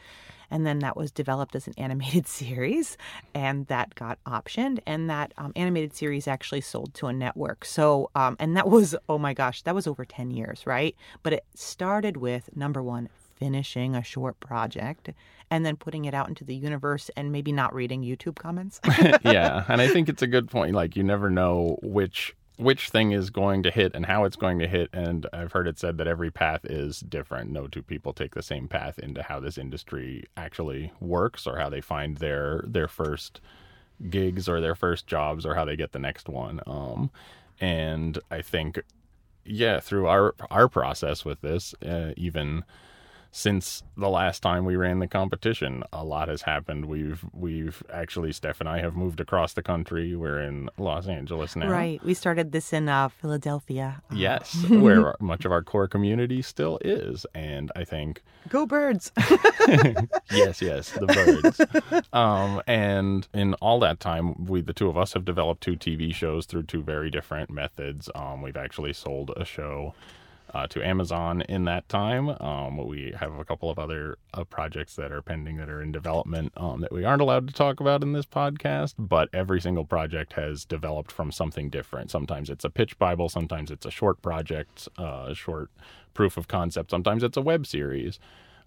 and 0.50 0.66
then 0.66 0.78
that 0.81 0.97
was 0.97 1.11
developed 1.11 1.57
as 1.57 1.66
an 1.66 1.75
animated 1.78 2.26
series 2.26 2.97
and 3.35 3.66
that 3.69 3.95
got 3.95 4.19
optioned 4.26 4.78
and 4.87 5.09
that 5.11 5.33
um, 5.38 5.52
animated 5.57 5.95
series 5.95 6.28
actually 6.28 6.61
sold 6.61 6.93
to 6.95 7.07
a 7.07 7.12
network 7.12 7.64
so 7.64 8.11
um, 8.14 8.37
and 8.38 8.57
that 8.57 8.69
was 8.69 8.95
oh 9.09 9.19
my 9.19 9.33
gosh 9.35 9.62
that 9.62 9.75
was 9.75 9.87
over 9.87 10.04
10 10.04 10.31
years 10.31 10.66
right 10.66 10.95
but 11.23 11.33
it 11.33 11.45
started 11.54 12.16
with 12.19 12.54
number 12.54 12.83
one 12.83 13.09
finishing 13.45 13.95
a 13.95 14.03
short 14.03 14.41
project 14.41 15.11
and 15.51 15.67
then 15.67 15.77
putting 15.77 16.07
it 16.07 16.15
out 16.15 16.29
into 16.29 16.45
the 16.45 16.55
universe 16.55 17.11
and 17.17 17.31
maybe 17.31 17.53
not 17.53 17.75
reading 17.75 18.03
youtube 18.03 18.37
comments 18.37 18.81
yeah, 19.25 19.65
and 19.69 19.81
I 19.81 19.89
think 19.89 20.09
it's 20.09 20.23
a 20.23 20.27
good 20.27 20.51
point. 20.51 20.75
Like 20.75 20.97
you 20.97 21.03
never 21.03 21.31
know 21.31 21.79
which 21.83 22.35
which 22.57 22.91
thing 22.91 23.11
is 23.11 23.31
going 23.31 23.65
to 23.65 23.71
hit 23.71 23.93
and 23.95 24.07
how 24.07 24.25
it's 24.25 24.37
going 24.37 24.61
to 24.61 24.69
hit. 24.69 24.89
And 24.93 25.27
I've 25.33 25.51
heard 25.51 25.67
it 25.67 25.79
said 25.79 25.99
that 25.99 26.07
every 26.07 26.31
path 26.31 26.65
is 26.65 27.01
different. 27.01 27.51
No 27.51 27.67
two 27.67 27.83
people 27.83 28.13
take 28.13 28.35
the 28.35 28.43
same 28.43 28.69
path 28.69 28.99
into 28.99 29.25
how 29.25 29.41
this 29.41 29.59
industry 29.59 30.25
actually 30.37 30.93
works 31.01 31.47
or 31.47 31.59
how 31.59 31.69
they 31.69 31.81
find 31.81 32.19
their 32.19 32.65
their 32.67 32.89
first 32.89 33.41
gigs 34.09 34.49
or 34.49 34.61
their 34.61 34.75
first 34.75 35.07
jobs 35.07 35.45
or 35.45 35.55
how 35.55 35.65
they 35.65 35.77
get 35.77 35.93
the 35.93 35.99
next 35.99 36.29
one. 36.29 36.61
Um, 36.67 37.11
and 37.61 38.19
I 38.31 38.43
think, 38.43 38.81
yeah, 39.45 39.81
through 39.81 40.07
our 40.07 40.35
our 40.51 40.69
process 40.69 41.25
with 41.25 41.41
this, 41.41 41.75
uh, 41.85 42.13
even 42.17 42.65
since 43.37 43.83
the 43.97 44.09
last 44.09 44.45
time 44.45 44.64
we 44.64 44.76
ran 44.76 45.00
the 45.00 45.09
competition, 45.09 45.83
a 45.93 46.05
lot 46.05 46.29
has 46.29 46.43
happened. 46.43 46.85
We've 46.85 47.25
we've 47.33 47.83
actually 47.93 48.31
Steph 48.31 48.61
and 48.61 48.69
I 48.69 48.79
have 48.79 48.95
moved 48.95 49.19
across 49.19 49.55
the 49.55 49.62
country. 49.62 50.14
We're 50.14 50.41
in 50.41 50.71
Los 50.79 51.09
Angeles 51.09 51.57
now. 51.57 51.69
right 51.69 52.03
we 52.05 52.14
started 52.14 52.53
this 52.53 52.73
in 52.73 52.88
uh, 52.88 53.09
philadelphia 53.09 54.00
Uh, 54.09 54.14
Yes, 54.14 54.55
where 54.69 55.17
much 55.19 55.45
of 55.45 55.50
our 55.50 55.64
core 55.64 55.88
community 55.88 56.43
still 56.43 56.79
is, 56.85 57.26
and 57.35 57.73
I 57.75 57.83
think 57.83 58.23
go 58.49 58.67
birds 58.67 59.11
yes, 60.31 60.62
yes, 60.62 60.93
the 60.93 61.07
birds. 61.07 62.07
um, 62.12 62.62
and 62.69 63.26
in 63.35 63.55
all 63.55 63.81
that 63.81 63.99
time, 63.99 64.45
we 64.47 64.61
the 64.61 64.73
two 64.73 64.88
of 64.88 64.97
us 64.97 65.12
have 65.14 65.25
developed 65.25 65.61
two 65.61 65.75
TV 65.76 66.14
shows 66.14 66.47
through 66.47 66.62
two 66.64 66.85
very 66.85 67.11
different 67.11 67.50
methods. 67.50 68.09
Um, 68.14 68.43
we've 68.43 68.57
actually 68.57 68.93
sold 68.93 69.33
a 69.37 69.45
show. 69.45 69.93
Uh, 70.54 70.68
to 70.68 70.87
Amazon 70.87 71.40
in 71.49 71.64
that 71.64 71.88
time. 71.88 72.28
Um, 72.40 72.76
we 72.87 73.12
have 73.18 73.34
a 73.40 73.44
couple 73.44 73.70
of 73.70 73.76
other 73.76 74.18
uh, 74.32 74.44
projects 74.44 74.94
that 74.94 75.11
are 75.11 75.20
pending 75.20 75.56
that 75.56 75.68
are 75.68 75.82
in 75.82 75.90
development 75.90 76.52
um, 76.56 76.80
that 76.80 76.92
we 76.92 77.04
aren't 77.04 77.20
allowed 77.20 77.49
to 77.49 77.52
talk 77.52 77.80
about 77.80 78.04
in 78.04 78.12
this 78.12 78.25
podcast, 78.25 78.94
but 78.96 79.28
every 79.32 79.61
single 79.61 79.84
project 79.84 80.34
has 80.34 80.64
developed 80.64 81.11
from 81.11 81.32
something 81.32 81.70
different. 81.70 82.08
Sometimes 82.12 82.50
it's 82.50 82.64
a 82.64 82.70
pitch 82.70 82.96
Bible, 83.00 83.28
sometimes 83.28 83.73
it's 83.73 83.84
a 83.84 83.90
short 83.90 84.23
project, 84.23 84.88
uh, 84.96 85.26
a 85.30 85.34
short 85.34 85.70
proof 86.14 86.37
of 86.37 86.46
concept, 86.46 86.92
sometimes 86.92 87.25
it's 87.25 87.37
a 87.37 87.42
web 87.42 87.66
series 87.66 88.20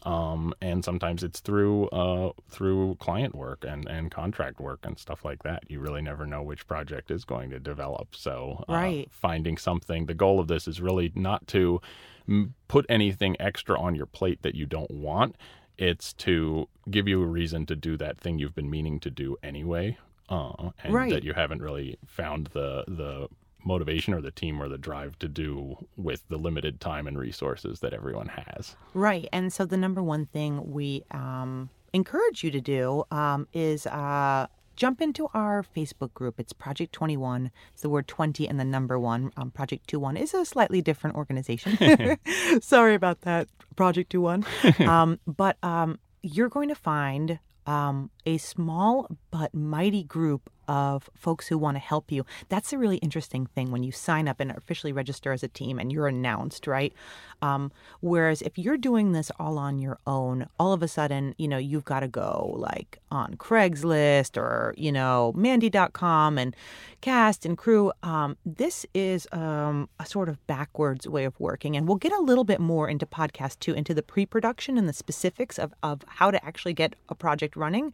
um, 0.07 0.53
and 0.61 0.85
sometimes 0.85 1.21
it's 1.23 1.41
through 1.41 1.87
uh, 1.89 2.31
through 2.49 2.95
client 2.95 3.35
work 3.35 3.65
and, 3.67 3.87
and 3.87 4.09
contract 4.09 4.59
work 4.59 4.79
and 4.83 4.97
stuff 4.97 5.25
like 5.25 5.43
that. 5.43 5.63
You 5.69 5.79
really 5.81 6.01
never 6.01 6.25
know 6.25 6.41
which 6.41 6.65
project 6.65 7.11
is 7.11 7.25
going 7.25 7.49
to 7.49 7.59
develop. 7.59 8.15
So, 8.15 8.63
uh, 8.69 8.73
Right. 8.73 9.07
finding 9.11 9.57
something. 9.57 10.05
The 10.05 10.13
goal 10.13 10.39
of 10.39 10.47
this 10.47 10.67
is 10.67 10.79
really 10.79 11.11
not 11.13 11.45
to 11.47 11.81
m- 12.27 12.53
put 12.69 12.85
anything 12.87 13.35
extra 13.39 13.77
on 13.79 13.95
your 13.95 14.05
plate 14.05 14.41
that 14.43 14.55
you 14.55 14.65
don't 14.65 14.91
want. 14.91 15.35
It's 15.77 16.13
to 16.13 16.67
give 16.89 17.07
you 17.07 17.21
a 17.21 17.25
reason 17.27 17.65
to 17.67 17.75
do 17.75 17.97
that 17.97 18.17
thing 18.19 18.39
you've 18.39 18.55
been 18.55 18.69
meaning 18.69 18.99
to 19.01 19.11
do 19.11 19.35
anyway, 19.43 19.97
uh, 20.29 20.69
and 20.83 20.93
Right. 20.93 21.11
that 21.11 21.23
you 21.23 21.33
haven't 21.33 21.61
really 21.61 21.97
found 22.05 22.47
the 22.53 22.85
the 22.87 23.27
motivation 23.67 24.13
or 24.13 24.21
the 24.21 24.31
team 24.31 24.61
or 24.61 24.69
the 24.69 24.77
drive 24.77 25.19
to 25.19 25.27
do 25.27 25.85
with 25.95 26.27
the 26.29 26.37
limited 26.37 26.79
time 26.79 27.05
and 27.05 27.19
resources 27.19 27.81
that 27.81 27.93
everyone 27.93 28.27
has. 28.29 28.75
Right. 28.93 29.27
And 29.31 29.51
so 29.53 29.65
the 29.65 29.77
number 29.77 30.01
one 30.01 30.25
thing 30.25 30.71
we 30.71 31.03
um, 31.11 31.69
encourage 31.93 32.43
you 32.43 32.51
to 32.51 32.61
do 32.61 33.03
um, 33.11 33.47
is 33.53 33.85
uh, 33.87 34.47
jump 34.75 35.01
into 35.01 35.27
our 35.33 35.63
Facebook 35.63 36.13
group. 36.13 36.39
It's 36.39 36.53
Project 36.53 36.93
21. 36.93 37.51
It's 37.73 37.81
the 37.81 37.89
word 37.89 38.07
20 38.07 38.47
and 38.47 38.59
the 38.59 38.65
number 38.65 38.97
one. 38.97 39.31
Um, 39.35 39.51
Project 39.51 39.89
21 39.89 40.17
is 40.17 40.33
a 40.33 40.45
slightly 40.45 40.81
different 40.81 41.17
organization. 41.17 41.77
Sorry 42.61 42.95
about 42.95 43.21
that, 43.21 43.49
Project 43.75 44.11
21. 44.11 44.45
um, 44.87 45.19
but 45.27 45.57
um, 45.61 45.99
you're 46.23 46.49
going 46.49 46.69
to 46.69 46.75
find 46.75 47.39
um, 47.65 48.11
a 48.25 48.37
small 48.37 49.07
but 49.29 49.53
mighty 49.53 50.03
group 50.03 50.49
of 50.67 51.09
folks 51.15 51.47
who 51.47 51.57
want 51.57 51.75
to 51.75 51.79
help 51.79 52.11
you. 52.11 52.25
That's 52.49 52.73
a 52.73 52.77
really 52.77 52.97
interesting 52.97 53.45
thing 53.45 53.71
when 53.71 53.83
you 53.83 53.91
sign 53.91 54.27
up 54.27 54.39
and 54.39 54.51
officially 54.51 54.93
register 54.93 55.31
as 55.31 55.43
a 55.43 55.47
team 55.47 55.79
and 55.79 55.91
you're 55.91 56.07
announced, 56.07 56.67
right? 56.67 56.93
Um, 57.41 57.71
whereas 58.01 58.41
if 58.41 58.57
you're 58.57 58.77
doing 58.77 59.11
this 59.11 59.31
all 59.39 59.57
on 59.57 59.79
your 59.79 59.99
own, 60.05 60.47
all 60.59 60.73
of 60.73 60.81
a 60.81 60.87
sudden, 60.87 61.35
you 61.37 61.47
know, 61.47 61.57
you've 61.57 61.85
got 61.85 62.01
to 62.01 62.07
go 62.07 62.53
like 62.57 62.99
on 63.11 63.35
Craigslist 63.35 64.37
or, 64.37 64.73
you 64.77 64.91
know, 64.91 65.33
Mandy.com 65.35 66.37
and 66.37 66.55
cast 67.01 67.45
and 67.45 67.57
crew. 67.57 67.91
Um, 68.03 68.37
this 68.45 68.85
is 68.93 69.27
um, 69.31 69.89
a 69.99 70.05
sort 70.05 70.29
of 70.29 70.45
backwards 70.47 71.07
way 71.07 71.25
of 71.25 71.39
working. 71.39 71.75
And 71.75 71.87
we'll 71.87 71.97
get 71.97 72.11
a 72.11 72.19
little 72.21 72.43
bit 72.43 72.59
more 72.59 72.89
into 72.89 73.05
podcast 73.05 73.59
two, 73.59 73.73
into 73.73 73.93
the 73.93 74.03
pre 74.03 74.25
production 74.25 74.77
and 74.77 74.89
the 74.89 74.93
specifics 74.93 75.57
of, 75.59 75.73
of 75.83 76.01
how 76.07 76.31
to 76.31 76.43
actually 76.45 76.73
get 76.73 76.95
a 77.09 77.15
project 77.15 77.55
running. 77.55 77.93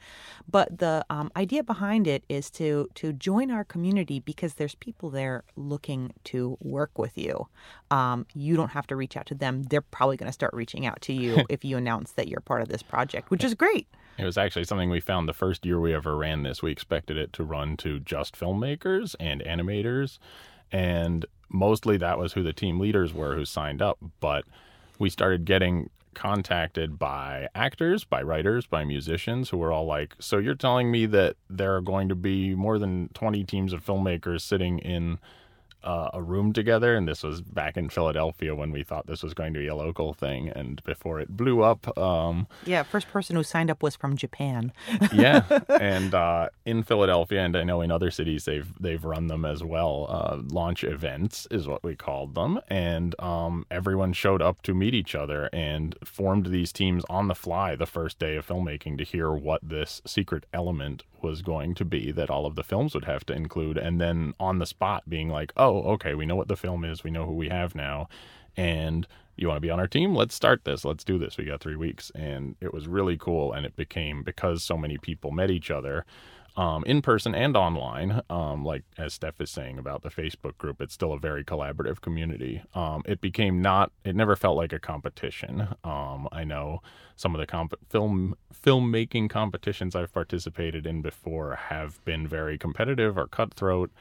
But 0.50 0.80
the 0.80 1.06
um, 1.10 1.32
idea 1.36 1.64
behind 1.64 2.08
it 2.08 2.24
is 2.30 2.50
to, 2.52 2.90
to 2.96 3.14
join 3.14 3.52
our 3.52 3.64
community 3.64 4.20
because 4.20 4.56
there's 4.56 4.76
people 4.76 5.10
there 5.10 5.44
looking 5.56 6.14
to 6.26 6.58
work 6.62 6.98
with 6.98 7.18
you. 7.18 7.48
Um, 7.92 8.26
you 8.34 8.56
don't 8.56 8.72
have 8.72 8.88
to 8.88 8.96
reach 8.96 9.18
out 9.18 9.26
to 9.34 9.40
them. 9.40 9.64
They're 9.64 9.82
probably 9.82 10.18
going 10.18 10.28
to 10.28 10.34
start 10.34 10.54
reaching 10.54 10.86
out 10.86 11.02
to 11.02 11.14
you 11.14 11.44
if 11.50 11.66
you 11.66 11.78
announce 11.78 12.12
that 12.14 12.28
you're 12.28 12.42
part 12.42 12.62
of 12.62 12.70
this 12.70 12.84
project, 12.84 13.30
which 13.30 13.44
is 13.44 13.54
great. 13.54 13.88
It 14.18 14.26
was 14.26 14.38
actually 14.38 14.66
something 14.66 14.90
we 14.90 15.00
found 15.00 15.28
the 15.28 15.34
first 15.34 15.66
year 15.66 15.80
we 15.80 15.94
ever 15.94 16.16
ran 16.16 16.44
this. 16.44 16.62
We 16.62 16.72
expected 16.72 17.18
it 17.18 17.34
to 17.34 17.44
run 17.44 17.78
to 17.78 18.00
just 18.00 18.40
filmmakers 18.40 19.16
and 19.20 19.42
animators, 19.42 20.20
and 20.72 21.26
mostly 21.50 21.98
that 21.98 22.20
was 22.20 22.34
who 22.34 22.44
the 22.44 22.54
team 22.54 22.80
leaders 22.80 23.14
were 23.14 23.36
who 23.36 23.46
signed 23.46 23.82
up. 23.82 23.98
But 24.20 24.46
we 25.00 25.10
started 25.10 25.46
getting 25.46 25.90
contacted 26.14 26.98
by 26.98 27.48
actors, 27.56 28.04
by 28.04 28.22
writers, 28.22 28.66
by 28.66 28.84
musicians 28.86 29.50
who 29.50 29.58
were 29.58 29.72
all 29.72 29.86
like, 29.86 30.16
So 30.20 30.38
you're 30.38 30.56
telling 30.56 30.92
me 30.92 31.06
that 31.08 31.36
there 31.50 31.76
are 31.76 31.82
going 31.82 32.10
to 32.10 32.16
be 32.16 32.56
more 32.56 32.80
than 32.80 33.10
20 33.14 33.44
teams 33.44 33.74
of 33.74 33.84
filmmakers 33.86 34.42
sitting 34.42 34.80
in 34.80 35.20
uh, 35.84 36.10
a 36.14 36.22
room 36.22 36.54
together, 36.54 36.96
and 36.96 37.08
this 37.08 37.24
was 37.24 37.42
back 37.42 37.78
in 37.78 37.90
Philadelphia 37.90 38.56
when 38.56 38.72
we 38.72 38.84
thought 38.84 39.08
this 39.08 39.24
was 39.24 39.34
going 39.34 39.54
to 39.54 39.60
be 39.60 39.68
a 39.68 39.76
local 39.76 40.14
thing, 40.14 40.50
and 40.50 40.84
before 40.84 41.20
it 41.20 41.36
blew 41.36 41.64
up, 41.64 41.98
um, 41.98 42.48
Yeah, 42.66 42.84
first 42.84 43.10
person 43.10 43.36
who 43.36 43.44
signed 43.44 43.70
up 43.70 43.84
was 43.84 43.96
from 43.96 44.18
Japan. 44.18 44.72
yeah, 45.14 45.44
and 45.70 46.14
uh, 46.14 46.50
in 46.66 46.84
Philadelphia, 46.84 47.42
and 47.44 47.56
I 47.56 47.64
know 47.64 47.82
in 47.82 47.92
other 47.92 48.12
cities 48.12 48.46
they've 48.46 48.72
they've 48.80 49.04
run 49.04 49.28
them 49.28 49.46
as 49.46 49.64
well. 49.64 50.08
Uh, 50.10 50.38
launch 50.48 50.84
events 50.84 51.48
is 51.52 51.68
what 51.68 51.84
we 51.84 51.96
called 51.96 52.36
them, 52.36 52.60
and 52.70 53.16
um, 53.20 53.66
everyone 53.70 54.14
showed 54.14 54.42
up 54.42 54.62
to 54.64 54.74
meet 54.74 54.94
each 54.94 55.16
other 55.16 55.50
and 55.52 55.96
formed 56.04 56.48
these 56.48 56.72
teams 56.72 57.04
on 57.10 57.28
the 57.28 57.36
fly 57.36 57.76
the 57.76 57.86
first 57.86 58.20
day 58.20 58.36
of 58.36 58.48
filmmaking 58.48 58.98
to 58.98 59.04
hear 59.04 59.32
what 59.32 59.62
this 59.68 60.02
secret 60.06 60.46
element 60.54 61.04
was 61.24 61.42
going 61.42 61.76
to 61.76 61.86
be 61.86 62.12
that 62.12 62.30
all 62.30 62.46
of 62.46 62.56
the 62.56 62.64
films 62.64 62.94
would 62.94 63.06
have 63.06 63.26
to 63.28 63.34
include, 63.34 63.78
and 63.78 64.00
then 64.00 64.34
on 64.40 64.60
the 64.60 64.66
spot 64.66 65.10
being 65.10 65.30
like, 65.30 65.54
"Oh, 65.58 65.82
okay, 65.94 66.14
we 66.16 66.26
know 66.26 66.36
what 66.36 66.48
the 66.48 66.58
film 66.58 66.84
is, 66.86 67.04
we 67.04 67.12
know 67.12 67.26
who 67.26 67.34
we 67.34 67.50
have 67.50 67.76
now, 67.76 68.08
and." 68.58 69.08
You 69.36 69.48
want 69.48 69.58
to 69.58 69.62
be 69.62 69.72
on 69.72 69.80
our 69.80 69.88
team? 69.88 70.14
Let's 70.16 70.36
start 70.36 70.64
this. 70.64 70.86
Let's 70.86 71.04
do 71.04 71.18
this. 71.18 71.38
We 71.38 71.46
got 71.46 71.60
three 71.60 71.76
weeks. 71.76 72.12
And 72.14 72.56
it 72.62 72.72
was 72.72 72.88
really 72.88 73.18
cool. 73.18 73.52
And 73.52 73.66
it 73.66 73.76
became 73.76 74.22
because 74.22 74.64
so 74.64 74.78
many 74.78 75.00
people 75.00 75.32
met 75.32 75.50
each 75.50 75.72
other 75.72 76.06
um, 76.56 76.84
in 76.86 77.02
person 77.02 77.34
and 77.34 77.58
online. 77.58 78.22
Um, 78.30 78.64
like 78.64 78.84
as 78.98 79.14
Steph 79.14 79.42
is 79.42 79.50
saying 79.50 79.78
about 79.78 80.04
the 80.04 80.10
Facebook 80.10 80.58
group, 80.58 80.82
it's 80.82 80.94
still 80.94 81.14
a 81.14 81.20
very 81.20 81.44
collaborative 81.44 82.02
community. 82.02 82.62
Um, 82.74 83.02
it 83.06 83.22
became 83.22 83.62
not. 83.62 83.92
It 84.04 84.16
never 84.16 84.36
felt 84.36 84.58
like 84.58 84.74
a 84.74 84.80
competition. 84.80 85.68
Um, 85.84 86.28
I 86.32 86.44
know 86.44 86.82
some 87.16 87.36
of 87.36 87.40
the 87.40 87.48
comp- 87.48 87.74
film 87.90 88.36
filmmaking 88.66 89.30
competitions 89.30 89.96
I've 89.96 90.14
participated 90.14 90.86
in 90.86 91.02
before 91.02 91.56
have 91.56 92.04
been 92.06 92.28
very 92.28 92.58
competitive 92.58 93.18
or 93.18 93.28
cutthroat. 93.28 93.92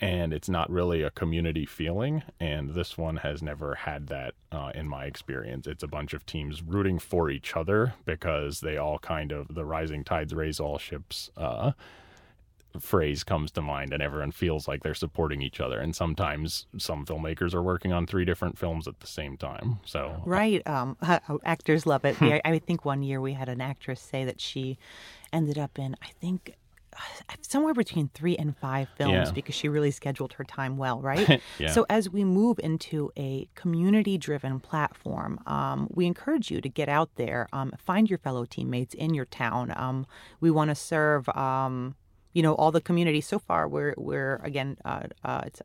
And 0.00 0.32
it's 0.32 0.48
not 0.48 0.70
really 0.70 1.02
a 1.02 1.10
community 1.10 1.66
feeling. 1.66 2.22
And 2.40 2.70
this 2.70 2.98
one 2.98 3.18
has 3.18 3.42
never 3.42 3.74
had 3.74 4.08
that 4.08 4.34
uh, 4.50 4.72
in 4.74 4.88
my 4.88 5.04
experience. 5.04 5.66
It's 5.66 5.82
a 5.82 5.88
bunch 5.88 6.14
of 6.14 6.26
teams 6.26 6.62
rooting 6.62 6.98
for 6.98 7.30
each 7.30 7.56
other 7.56 7.94
because 8.04 8.60
they 8.60 8.76
all 8.76 8.98
kind 8.98 9.32
of 9.32 9.54
the 9.54 9.64
rising 9.64 10.04
tides 10.04 10.34
raise 10.34 10.60
all 10.60 10.78
ships. 10.78 11.30
Uh, 11.36 11.72
phrase 12.80 13.22
comes 13.22 13.50
to 13.52 13.62
mind 13.62 13.92
and 13.92 14.02
everyone 14.02 14.32
feels 14.32 14.66
like 14.66 14.82
they're 14.82 14.94
supporting 14.94 15.40
each 15.40 15.60
other 15.60 15.78
and 15.78 15.94
sometimes 15.94 16.66
some 16.76 17.06
filmmakers 17.06 17.54
are 17.54 17.62
working 17.62 17.92
on 17.92 18.06
three 18.06 18.24
different 18.24 18.58
films 18.58 18.88
at 18.88 18.98
the 19.00 19.06
same 19.06 19.36
time 19.36 19.78
so 19.84 20.20
right 20.24 20.66
um, 20.66 20.96
actors 21.44 21.86
love 21.86 22.04
it 22.04 22.20
I, 22.20 22.40
I 22.44 22.58
think 22.58 22.84
one 22.84 23.02
year 23.02 23.20
we 23.20 23.34
had 23.34 23.48
an 23.48 23.60
actress 23.60 24.00
say 24.00 24.24
that 24.24 24.40
she 24.40 24.78
ended 25.32 25.58
up 25.58 25.78
in 25.78 25.94
i 26.02 26.08
think 26.20 26.50
uh, 26.50 26.63
somewhere 27.40 27.74
between 27.74 28.08
three 28.14 28.36
and 28.36 28.56
five 28.56 28.88
films 28.96 29.28
Yeah. 29.28 29.32
because 29.32 29.54
she 29.54 29.68
really 29.68 29.90
scheduled 29.90 30.32
her 30.34 30.44
time 30.44 30.76
well, 30.76 31.00
right? 31.10 31.40
Yeah. 31.58 31.70
So 31.72 31.86
as 31.88 32.08
we 32.10 32.24
move 32.24 32.58
into 32.62 33.10
a 33.16 33.48
community-driven 33.54 34.60
platform, 34.60 35.40
um, 35.46 35.88
we 35.90 36.06
encourage 36.06 36.50
you 36.50 36.60
to 36.60 36.68
get 36.68 36.88
out 36.88 37.10
there, 37.16 37.48
um, 37.52 37.72
find 37.78 38.08
your 38.08 38.18
fellow 38.18 38.44
teammates 38.44 38.94
in 38.94 39.14
your 39.14 39.24
town. 39.26 39.72
Um, 39.76 40.06
we 40.40 40.50
want 40.50 40.70
to 40.70 40.74
serve, 40.74 41.28
um, 41.30 41.94
you 42.32 42.42
know, 42.42 42.54
all 42.54 42.72
the 42.72 42.80
community. 42.80 43.20
So 43.20 43.38
far, 43.38 43.68
we're 43.68 43.94
we're 43.96 44.36
again, 44.42 44.76
uh, 44.84 45.02
uh, 45.24 45.42
it's 45.46 45.62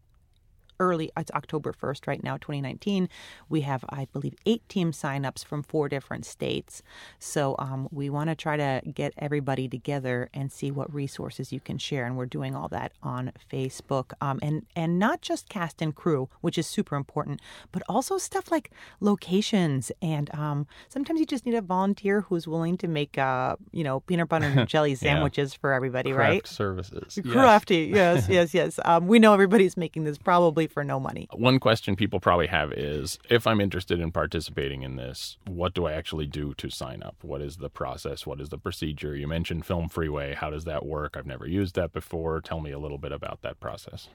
early 0.79 1.11
it's 1.17 1.31
october 1.31 1.73
1st 1.73 2.07
right 2.07 2.23
now 2.23 2.37
2019 2.37 3.09
we 3.49 3.61
have 3.61 3.83
i 3.89 4.07
believe 4.13 4.35
eight 4.45 4.67
team 4.69 4.91
signups 4.91 5.43
from 5.43 5.63
four 5.63 5.89
different 5.89 6.25
states. 6.25 6.81
So 7.19 7.55
um, 7.59 7.87
we 7.91 8.09
want 8.09 8.29
to 8.29 8.35
try 8.35 8.57
to 8.57 8.81
get 8.93 9.13
everybody 9.17 9.67
together 9.67 10.29
and 10.33 10.51
see 10.51 10.71
what 10.71 10.93
resources 10.93 11.51
you 11.51 11.59
can 11.59 11.77
share 11.77 12.05
and 12.05 12.15
we're 12.15 12.25
doing 12.25 12.55
all 12.55 12.67
that 12.69 12.91
on 13.03 13.31
facebook. 13.51 14.13
Um, 14.21 14.39
and 14.41 14.65
and 14.75 14.99
not 14.99 15.21
just 15.21 15.49
cast 15.49 15.81
and 15.81 15.95
crew 15.95 16.29
which 16.41 16.57
is 16.57 16.67
super 16.67 16.95
important 16.95 17.41
but 17.71 17.83
also 17.89 18.17
stuff 18.17 18.51
like 18.51 18.71
locations. 18.99 19.91
And 20.01 20.33
um, 20.33 20.67
sometimes 20.87 21.19
you 21.19 21.25
just 21.25 21.45
need 21.45 21.55
a 21.55 21.61
volunteer 21.61 22.21
who's 22.21 22.47
willing 22.47 22.77
to 22.77 22.87
make 22.87 23.17
uh, 23.17 23.55
you 23.71 23.83
know 23.83 24.01
peanut 24.01 24.29
butter 24.29 24.45
and 24.45 24.67
jelly 24.73 24.95
sandwiches 24.95 25.53
for 25.53 25.73
everybody 25.73 26.11
craft 26.11 26.29
right? 26.29 26.47
services. 26.47 27.17
Yes. 27.17 27.33
crafty. 27.33 27.91
Yes 27.93 28.27
yes 28.29 28.53
yes. 28.53 28.79
Um, 28.85 29.07
we 29.07 29.19
know 29.19 29.33
everybody's 29.33 29.77
making 29.77 30.03
this 30.03 30.17
probably 30.17 30.67
for 30.69 30.83
no 30.83 30.99
money 30.99 31.27
One 31.33 31.59
question 31.59 31.95
people 31.95 32.19
probably 32.19 32.47
have 32.47 32.71
is 32.73 33.17
if 33.29 33.45
I'm 33.47 33.61
interested 33.61 33.99
in 33.99 34.11
participating 34.11 34.83
in 34.83 34.95
this, 34.95 35.37
what 35.47 35.73
do 35.73 35.85
I 35.85 35.93
actually 35.93 36.27
do 36.27 36.53
to 36.55 36.69
sign 36.69 37.03
up? 37.03 37.15
What 37.21 37.41
is 37.41 37.57
the 37.57 37.69
process? 37.69 38.25
What 38.25 38.39
is 38.39 38.49
the 38.49 38.57
procedure? 38.57 39.15
You 39.15 39.27
mentioned 39.27 39.65
Film 39.65 39.89
Freeway. 39.89 40.33
How 40.33 40.49
does 40.49 40.65
that 40.65 40.85
work? 40.85 41.15
I've 41.17 41.25
never 41.25 41.47
used 41.47 41.75
that 41.75 41.91
before. 41.91 42.41
Tell 42.41 42.59
me 42.59 42.71
a 42.71 42.79
little 42.79 42.97
bit 42.97 43.11
about 43.11 43.41
that 43.41 43.59
process. 43.59 44.09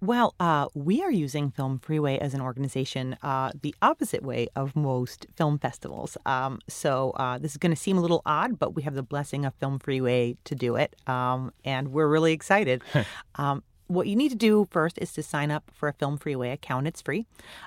Well, 0.00 0.34
uh, 0.38 0.68
we 0.74 1.02
are 1.02 1.10
using 1.10 1.50
Film 1.50 1.78
Freeway 1.78 2.18
as 2.18 2.34
an 2.34 2.40
organization 2.40 3.16
uh, 3.22 3.52
the 3.62 3.74
opposite 3.80 4.22
way 4.22 4.48
of 4.54 4.76
most 4.76 5.26
film 5.36 5.58
festivals. 5.58 6.18
Um, 6.26 6.60
so 6.68 7.12
uh, 7.12 7.38
this 7.38 7.52
is 7.52 7.56
going 7.56 7.74
to 7.74 7.80
seem 7.80 7.96
a 7.96 8.02
little 8.02 8.20
odd, 8.26 8.58
but 8.58 8.74
we 8.74 8.82
have 8.82 8.94
the 8.94 9.02
blessing 9.02 9.46
of 9.46 9.54
Film 9.54 9.78
Freeway 9.78 10.36
to 10.44 10.54
do 10.54 10.76
it, 10.76 10.94
um, 11.06 11.52
and 11.64 11.88
we're 11.88 12.08
really 12.08 12.32
excited. 12.32 12.82
um, 13.36 13.62
what 13.88 14.06
you 14.06 14.16
need 14.16 14.30
to 14.30 14.36
do 14.36 14.66
first 14.70 14.98
is 14.98 15.12
to 15.12 15.22
sign 15.22 15.50
up 15.50 15.70
for 15.74 15.88
a 15.88 15.92
Film 15.92 16.18
Freeway 16.18 16.50
account. 16.50 16.86
It's 16.86 17.00
free, 17.00 17.26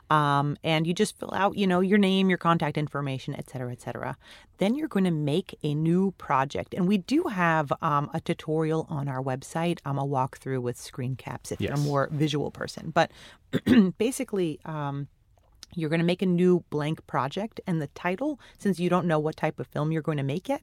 um, 0.10 0.58
and 0.64 0.86
you 0.86 0.94
just 0.94 1.20
fill 1.20 1.34
out, 1.34 1.58
you 1.58 1.68
know, 1.68 1.80
your 1.80 1.98
name, 1.98 2.30
your 2.30 2.38
contact 2.38 2.78
information, 2.78 3.36
et 3.36 3.50
cetera, 3.50 3.72
et 3.72 3.82
cetera. 3.82 4.18
Then 4.58 4.76
you're 4.76 4.88
going 4.88 5.06
to 5.06 5.12
make 5.12 5.58
a 5.64 5.74
new 5.74 6.12
project, 6.18 6.74
and 6.74 6.88
we 6.88 6.98
do 6.98 7.24
have 7.24 7.72
um, 7.82 8.10
a 8.14 8.20
tutorial 8.20 8.86
on 8.90 9.08
our 9.08 9.22
website. 9.22 9.80
Um, 9.86 9.98
a 9.98 10.06
walkthrough 10.06 10.62
with 10.62 10.78
screen 10.78 11.16
caps 11.16 11.52
if 11.52 11.62
you're 11.62 11.74
a 11.74 11.78
more 11.78 12.10
visual 12.12 12.52
person. 12.52 12.92
But 12.92 13.12
basically, 13.98 14.60
um, 14.66 15.08
you're 15.76 15.90
going 15.90 16.00
to 16.00 16.06
make 16.06 16.22
a 16.22 16.26
new 16.26 16.64
blank 16.70 17.06
project, 17.08 17.60
and 17.68 17.82
the 17.82 17.88
title, 17.88 18.40
since 18.58 18.80
you 18.80 18.90
don't 18.90 19.06
know 19.06 19.20
what 19.20 19.38
type 19.38 19.60
of 19.60 19.68
film 19.68 19.92
you're 19.92 20.02
going 20.02 20.18
to 20.18 20.24
make 20.24 20.50
yet, 20.50 20.62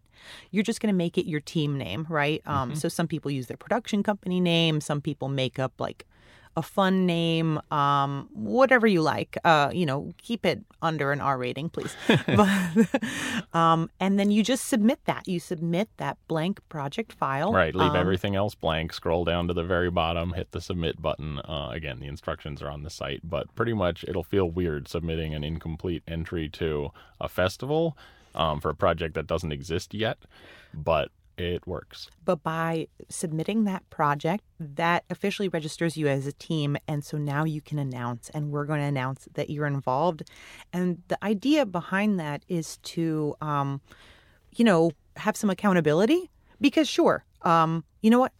you're 0.50 0.64
just 0.64 0.80
going 0.80 0.92
to 0.92 0.96
make 0.96 1.16
it 1.16 1.26
your 1.26 1.40
team 1.40 1.76
name, 1.78 2.06
right? 2.08 2.42
Um, 2.46 2.74
so 2.74 2.88
some 2.88 3.06
people 3.06 3.30
use 3.30 3.46
their 3.46 3.56
production 3.56 4.02
company 4.02 4.40
name, 4.40 4.80
some 4.80 5.00
people 5.00 5.28
make 5.28 5.58
up 5.58 5.72
like 5.78 6.06
a 6.56 6.62
fun 6.62 7.04
name, 7.04 7.60
um, 7.70 8.28
whatever 8.32 8.86
you 8.86 9.02
like. 9.02 9.36
Uh, 9.44 9.70
you 9.72 9.84
know, 9.84 10.14
keep 10.18 10.46
it 10.46 10.62
under 10.80 11.12
an 11.12 11.20
R 11.20 11.36
rating, 11.36 11.68
please. 11.68 11.94
but, 12.26 12.48
um, 13.52 13.90
and 14.00 14.18
then 14.18 14.30
you 14.30 14.42
just 14.42 14.66
submit 14.66 15.00
that. 15.04 15.28
You 15.28 15.38
submit 15.38 15.88
that 15.98 16.16
blank 16.28 16.60
project 16.68 17.12
file. 17.12 17.52
Right. 17.52 17.74
Leave 17.74 17.90
um, 17.90 17.96
everything 17.96 18.34
else 18.34 18.54
blank. 18.54 18.92
Scroll 18.92 19.24
down 19.24 19.48
to 19.48 19.54
the 19.54 19.64
very 19.64 19.90
bottom. 19.90 20.32
Hit 20.32 20.52
the 20.52 20.60
submit 20.60 21.00
button. 21.00 21.38
Uh, 21.40 21.70
again, 21.72 22.00
the 22.00 22.06
instructions 22.06 22.62
are 22.62 22.70
on 22.70 22.82
the 22.82 22.90
site, 22.90 23.20
but 23.22 23.54
pretty 23.54 23.74
much 23.74 24.04
it'll 24.08 24.24
feel 24.24 24.50
weird 24.50 24.88
submitting 24.88 25.34
an 25.34 25.44
incomplete 25.44 26.02
entry 26.08 26.48
to 26.48 26.90
a 27.20 27.28
festival 27.28 27.96
um, 28.34 28.60
for 28.60 28.70
a 28.70 28.74
project 28.74 29.14
that 29.14 29.26
doesn't 29.26 29.52
exist 29.52 29.94
yet, 29.94 30.18
but 30.72 31.10
it 31.38 31.66
works. 31.66 32.10
But 32.24 32.42
by 32.42 32.88
submitting 33.08 33.64
that 33.64 33.88
project, 33.90 34.44
that 34.58 35.04
officially 35.10 35.48
registers 35.48 35.96
you 35.96 36.08
as 36.08 36.26
a 36.26 36.32
team. 36.32 36.76
And 36.88 37.04
so 37.04 37.18
now 37.18 37.44
you 37.44 37.60
can 37.60 37.78
announce, 37.78 38.30
and 38.30 38.50
we're 38.50 38.64
going 38.64 38.80
to 38.80 38.86
announce 38.86 39.28
that 39.34 39.50
you're 39.50 39.66
involved. 39.66 40.22
And 40.72 41.02
the 41.08 41.22
idea 41.24 41.66
behind 41.66 42.18
that 42.20 42.44
is 42.48 42.78
to, 42.78 43.34
um, 43.40 43.80
you 44.54 44.64
know, 44.64 44.92
have 45.16 45.36
some 45.36 45.50
accountability. 45.50 46.30
Because, 46.58 46.88
sure, 46.88 47.22
um, 47.42 47.84
you 48.00 48.08
know 48.08 48.18
what? 48.18 48.32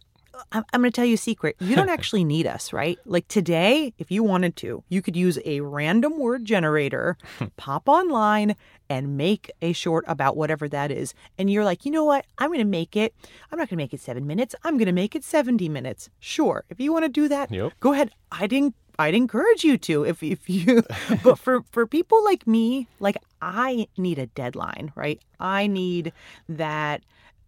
I'm, 0.51 0.63
I'm 0.73 0.81
going 0.81 0.91
to 0.91 0.95
tell 0.95 1.05
you 1.05 1.15
a 1.15 1.17
secret. 1.17 1.55
You 1.59 1.75
don't 1.75 1.89
actually 1.97 2.23
need 2.23 2.47
us, 2.47 2.71
right? 2.73 2.97
Like 3.05 3.27
today, 3.27 3.93
if 3.97 4.11
you 4.11 4.23
wanted 4.23 4.55
to, 4.57 4.83
you 4.89 5.01
could 5.01 5.15
use 5.15 5.39
a 5.45 5.61
random 5.61 6.17
word 6.19 6.45
generator, 6.45 7.17
pop 7.57 7.87
online, 7.89 8.55
and 8.89 9.17
make 9.17 9.51
a 9.61 9.73
short 9.73 10.05
about 10.07 10.37
whatever 10.37 10.67
that 10.69 10.91
is. 10.91 11.13
And 11.37 11.49
you're 11.51 11.65
like, 11.65 11.85
you 11.85 11.91
know 11.91 12.05
what? 12.05 12.25
I'm 12.37 12.49
going 12.49 12.59
to 12.59 12.65
make 12.65 12.95
it. 12.95 13.13
I'm 13.51 13.57
not 13.57 13.69
going 13.69 13.77
to 13.77 13.83
make 13.83 13.93
it 13.93 13.99
seven 14.01 14.25
minutes. 14.25 14.55
I'm 14.63 14.77
going 14.77 14.85
to 14.87 14.91
make 14.93 15.15
it 15.15 15.23
70 15.23 15.67
minutes. 15.69 16.09
Sure. 16.19 16.63
If 16.69 16.79
you 16.79 16.93
want 16.93 17.05
to 17.05 17.09
do 17.09 17.27
that, 17.27 17.51
Yep. 17.51 17.73
go 17.79 17.93
ahead. 17.93 18.11
I'd, 18.31 18.53
en- 18.53 18.73
I'd 18.99 19.13
encourage 19.13 19.63
you 19.63 19.77
to 19.79 20.03
if, 20.05 20.23
if 20.23 20.49
you, 20.49 20.83
but 21.23 21.37
for, 21.37 21.61
for 21.71 21.85
people 21.85 22.23
like 22.23 22.47
me, 22.47 22.87
like 22.99 23.17
I 23.41 23.87
need 23.97 24.19
a 24.19 24.25
deadline, 24.27 24.91
right? 24.95 25.21
I 25.39 25.67
need 25.67 26.13
that 26.49 27.03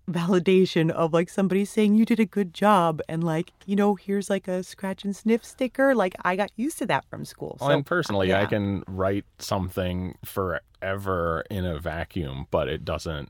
validation 0.10 0.90
of 0.90 1.14
like 1.14 1.30
somebody 1.30 1.64
saying 1.66 1.96
you 1.96 2.06
did 2.06 2.20
a 2.20 2.26
good 2.26 2.54
job 2.54 3.02
and 3.08 3.24
like 3.24 3.52
you 3.66 3.76
know 3.76 3.96
here's 3.96 4.30
like 4.30 4.48
a 4.48 4.64
scratch 4.64 5.04
and 5.04 5.16
sniff 5.16 5.46
sticker 5.46 5.94
like 5.94 6.16
i 6.24 6.36
got 6.36 6.52
used 6.56 6.78
to 6.78 6.86
that 6.86 7.06
from 7.10 7.24
school 7.24 7.58
Well, 7.60 7.70
so 7.70 7.76
and 7.76 7.86
personally, 7.86 8.34
I 8.34 8.42
yeah. 8.42 8.48
can 8.48 8.84
write 8.88 9.26
something 9.38 10.18
forever 10.26 11.44
in 11.50 11.66
a 11.66 11.80
vacuum, 11.80 12.48
but 12.52 12.68
it 12.68 12.84
doesn't 12.86 13.30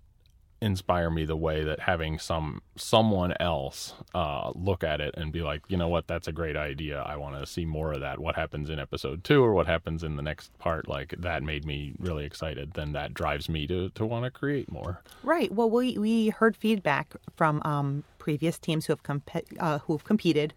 inspire 0.61 1.09
me 1.09 1.25
the 1.25 1.37
way 1.37 1.63
that 1.63 1.79
having 1.81 2.19
some 2.19 2.61
someone 2.75 3.33
else 3.39 3.93
uh, 4.13 4.51
look 4.55 4.83
at 4.83 4.99
it 4.99 5.13
and 5.17 5.31
be 5.31 5.41
like, 5.41 5.61
you 5.67 5.77
know 5.77 5.87
what, 5.87 6.07
that's 6.07 6.27
a 6.27 6.31
great 6.31 6.57
idea. 6.57 7.01
I 7.01 7.15
want 7.15 7.39
to 7.39 7.45
see 7.45 7.65
more 7.65 7.93
of 7.93 8.01
that. 8.01 8.19
What 8.19 8.35
happens 8.35 8.69
in 8.69 8.79
episode 8.79 9.23
two 9.23 9.43
or 9.43 9.53
what 9.53 9.67
happens 9.67 10.03
in 10.03 10.15
the 10.15 10.21
next 10.21 10.57
part? 10.59 10.87
Like 10.87 11.15
that 11.17 11.43
made 11.43 11.65
me 11.65 11.93
really 11.99 12.25
excited. 12.25 12.73
Then 12.73 12.91
that 12.93 13.13
drives 13.13 13.47
me 13.49 13.67
to 13.67 13.89
to 13.89 14.05
want 14.05 14.25
to 14.25 14.31
create 14.31 14.71
more. 14.71 15.01
Right. 15.23 15.51
Well, 15.51 15.69
we 15.69 15.97
we 15.97 16.29
heard 16.29 16.57
feedback 16.57 17.15
from 17.35 17.61
um, 17.63 18.03
previous 18.17 18.59
teams 18.59 18.85
who 18.85 18.93
have 18.93 19.03
comp- 19.03 19.29
uh, 19.59 19.79
who 19.79 19.93
have 19.93 20.03
competed, 20.03 20.53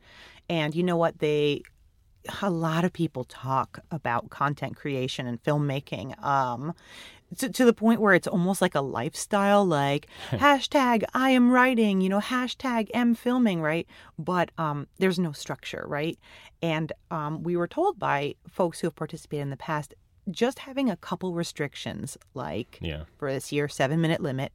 and 0.49 0.75
you 0.75 0.83
know 0.83 0.97
what 0.97 1.19
they. 1.19 1.63
A 2.41 2.51
lot 2.51 2.85
of 2.85 2.93
people 2.93 3.25
talk 3.25 3.81
about 3.91 4.31
content 4.31 4.77
creation 4.77 5.27
and 5.27 5.43
filmmaking, 5.43 6.17
um, 6.23 6.73
to, 7.39 7.49
to 7.49 7.65
the 7.65 7.73
point 7.73 8.01
where 8.01 8.15
it's 8.15 8.27
almost 8.27 8.61
like 8.63 8.75
a 8.75 8.81
lifestyle, 8.81 9.65
like 9.65 10.07
hashtag 10.31 11.05
I 11.15 11.31
am 11.31 11.51
writing, 11.51 12.01
you 12.01 12.09
know, 12.09 12.21
hashtag 12.21 12.89
am 12.95 13.15
filming, 13.15 13.61
right? 13.63 13.87
But 14.19 14.51
um, 14.59 14.87
there's 14.99 15.19
no 15.19 15.33
structure, 15.33 15.85
right? 15.87 16.19
And 16.63 16.93
um, 17.11 17.43
we 17.43 17.57
were 17.57 17.69
told 17.69 17.99
by 17.99 18.35
folks 18.49 18.81
who 18.81 18.87
have 18.87 18.97
participated 18.97 19.43
in 19.43 19.51
the 19.51 19.57
past, 19.57 19.95
just 20.31 20.61
having 20.61 20.89
a 20.91 20.97
couple 20.97 21.35
restrictions, 21.35 22.17
like 22.35 22.79
Yeah. 22.81 23.05
for 23.19 23.33
this 23.33 23.51
year, 23.53 23.69
seven 23.69 24.01
minute 24.01 24.21
limit. 24.21 24.53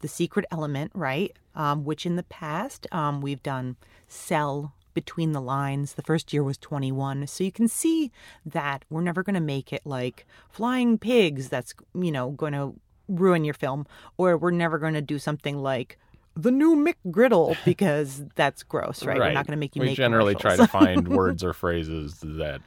The 0.00 0.08
secret 0.08 0.46
element, 0.52 0.92
right? 0.94 1.36
Um, 1.56 1.84
which 1.84 2.06
in 2.06 2.14
the 2.14 2.22
past 2.22 2.86
um, 2.92 3.20
we've 3.20 3.42
done 3.42 3.74
sell 4.06 4.72
between 4.98 5.30
the 5.30 5.40
lines. 5.40 5.92
The 5.92 6.02
first 6.02 6.32
year 6.32 6.42
was 6.42 6.58
21. 6.58 7.28
So 7.28 7.44
you 7.44 7.52
can 7.52 7.68
see 7.68 8.10
that 8.44 8.84
we're 8.90 9.00
never 9.00 9.22
going 9.22 9.34
to 9.34 9.40
make 9.40 9.72
it 9.72 9.82
like 9.84 10.26
flying 10.50 10.98
pigs 10.98 11.48
that's, 11.48 11.72
you 11.94 12.10
know, 12.10 12.30
going 12.30 12.52
to 12.52 12.74
ruin 13.06 13.44
your 13.44 13.54
film, 13.54 13.86
or 14.16 14.36
we're 14.36 14.50
never 14.50 14.76
going 14.76 14.94
to 14.94 15.00
do 15.00 15.20
something 15.20 15.58
like 15.58 15.98
the 16.34 16.50
new 16.50 16.74
McGriddle 16.74 17.56
because 17.64 18.24
that's 18.34 18.64
gross, 18.64 19.04
right? 19.04 19.18
We're 19.18 19.30
not 19.30 19.46
going 19.46 19.56
to 19.56 19.60
make 19.60 19.76
you 19.76 19.82
we 19.82 19.86
make 19.86 19.96
generally 19.96 20.34
try 20.34 20.56
to 20.56 20.66
find 20.78 21.06
words 21.06 21.44
or 21.44 21.52
phrases 21.52 22.18
that 22.24 22.60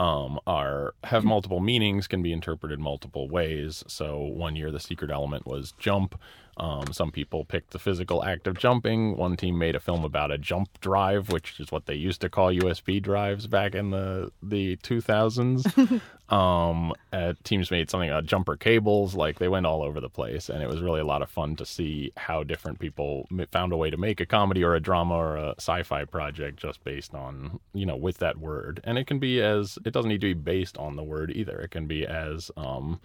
um, 0.00 0.40
are 0.48 0.94
have 1.04 1.24
multiple 1.24 1.60
meanings, 1.60 2.08
can 2.08 2.22
be 2.22 2.32
interpreted 2.32 2.80
multiple 2.80 3.28
ways. 3.28 3.84
So 3.86 4.18
one 4.18 4.56
year 4.56 4.72
the 4.72 4.80
secret 4.80 5.12
element 5.12 5.46
was 5.46 5.74
jump. 5.78 6.20
Um, 6.58 6.92
some 6.92 7.12
people 7.12 7.44
picked 7.44 7.70
the 7.70 7.78
physical 7.78 8.24
act 8.24 8.46
of 8.46 8.58
jumping. 8.58 9.16
One 9.16 9.36
team 9.36 9.58
made 9.58 9.76
a 9.76 9.80
film 9.80 10.04
about 10.04 10.30
a 10.30 10.38
jump 10.38 10.80
drive, 10.80 11.30
which 11.30 11.60
is 11.60 11.70
what 11.70 11.86
they 11.86 11.94
used 11.94 12.20
to 12.22 12.28
call 12.28 12.52
USB 12.52 13.00
drives 13.00 13.46
back 13.46 13.74
in 13.74 13.90
the 13.90 14.32
the 14.42 14.76
2000s. 14.78 16.00
um, 16.34 16.92
uh, 17.12 17.34
teams 17.44 17.70
made 17.70 17.88
something 17.88 18.10
about 18.10 18.26
jumper 18.26 18.56
cables. 18.56 19.14
Like 19.14 19.38
they 19.38 19.48
went 19.48 19.66
all 19.66 19.82
over 19.82 20.00
the 20.00 20.08
place, 20.08 20.48
and 20.48 20.62
it 20.62 20.68
was 20.68 20.80
really 20.80 21.00
a 21.00 21.06
lot 21.06 21.22
of 21.22 21.30
fun 21.30 21.54
to 21.56 21.66
see 21.66 22.12
how 22.16 22.42
different 22.42 22.80
people 22.80 23.26
m- 23.30 23.46
found 23.52 23.72
a 23.72 23.76
way 23.76 23.90
to 23.90 23.96
make 23.96 24.20
a 24.20 24.26
comedy 24.26 24.64
or 24.64 24.74
a 24.74 24.80
drama 24.80 25.14
or 25.14 25.36
a 25.36 25.54
sci-fi 25.58 26.04
project 26.04 26.58
just 26.58 26.82
based 26.82 27.14
on 27.14 27.60
you 27.72 27.86
know 27.86 27.96
with 27.96 28.18
that 28.18 28.38
word. 28.38 28.80
And 28.82 28.98
it 28.98 29.06
can 29.06 29.20
be 29.20 29.40
as 29.40 29.78
it 29.84 29.92
doesn't 29.92 30.08
need 30.08 30.20
to 30.22 30.34
be 30.34 30.40
based 30.40 30.76
on 30.76 30.96
the 30.96 31.04
word 31.04 31.30
either. 31.30 31.58
It 31.60 31.70
can 31.70 31.86
be 31.86 32.04
as 32.04 32.50
um, 32.56 33.00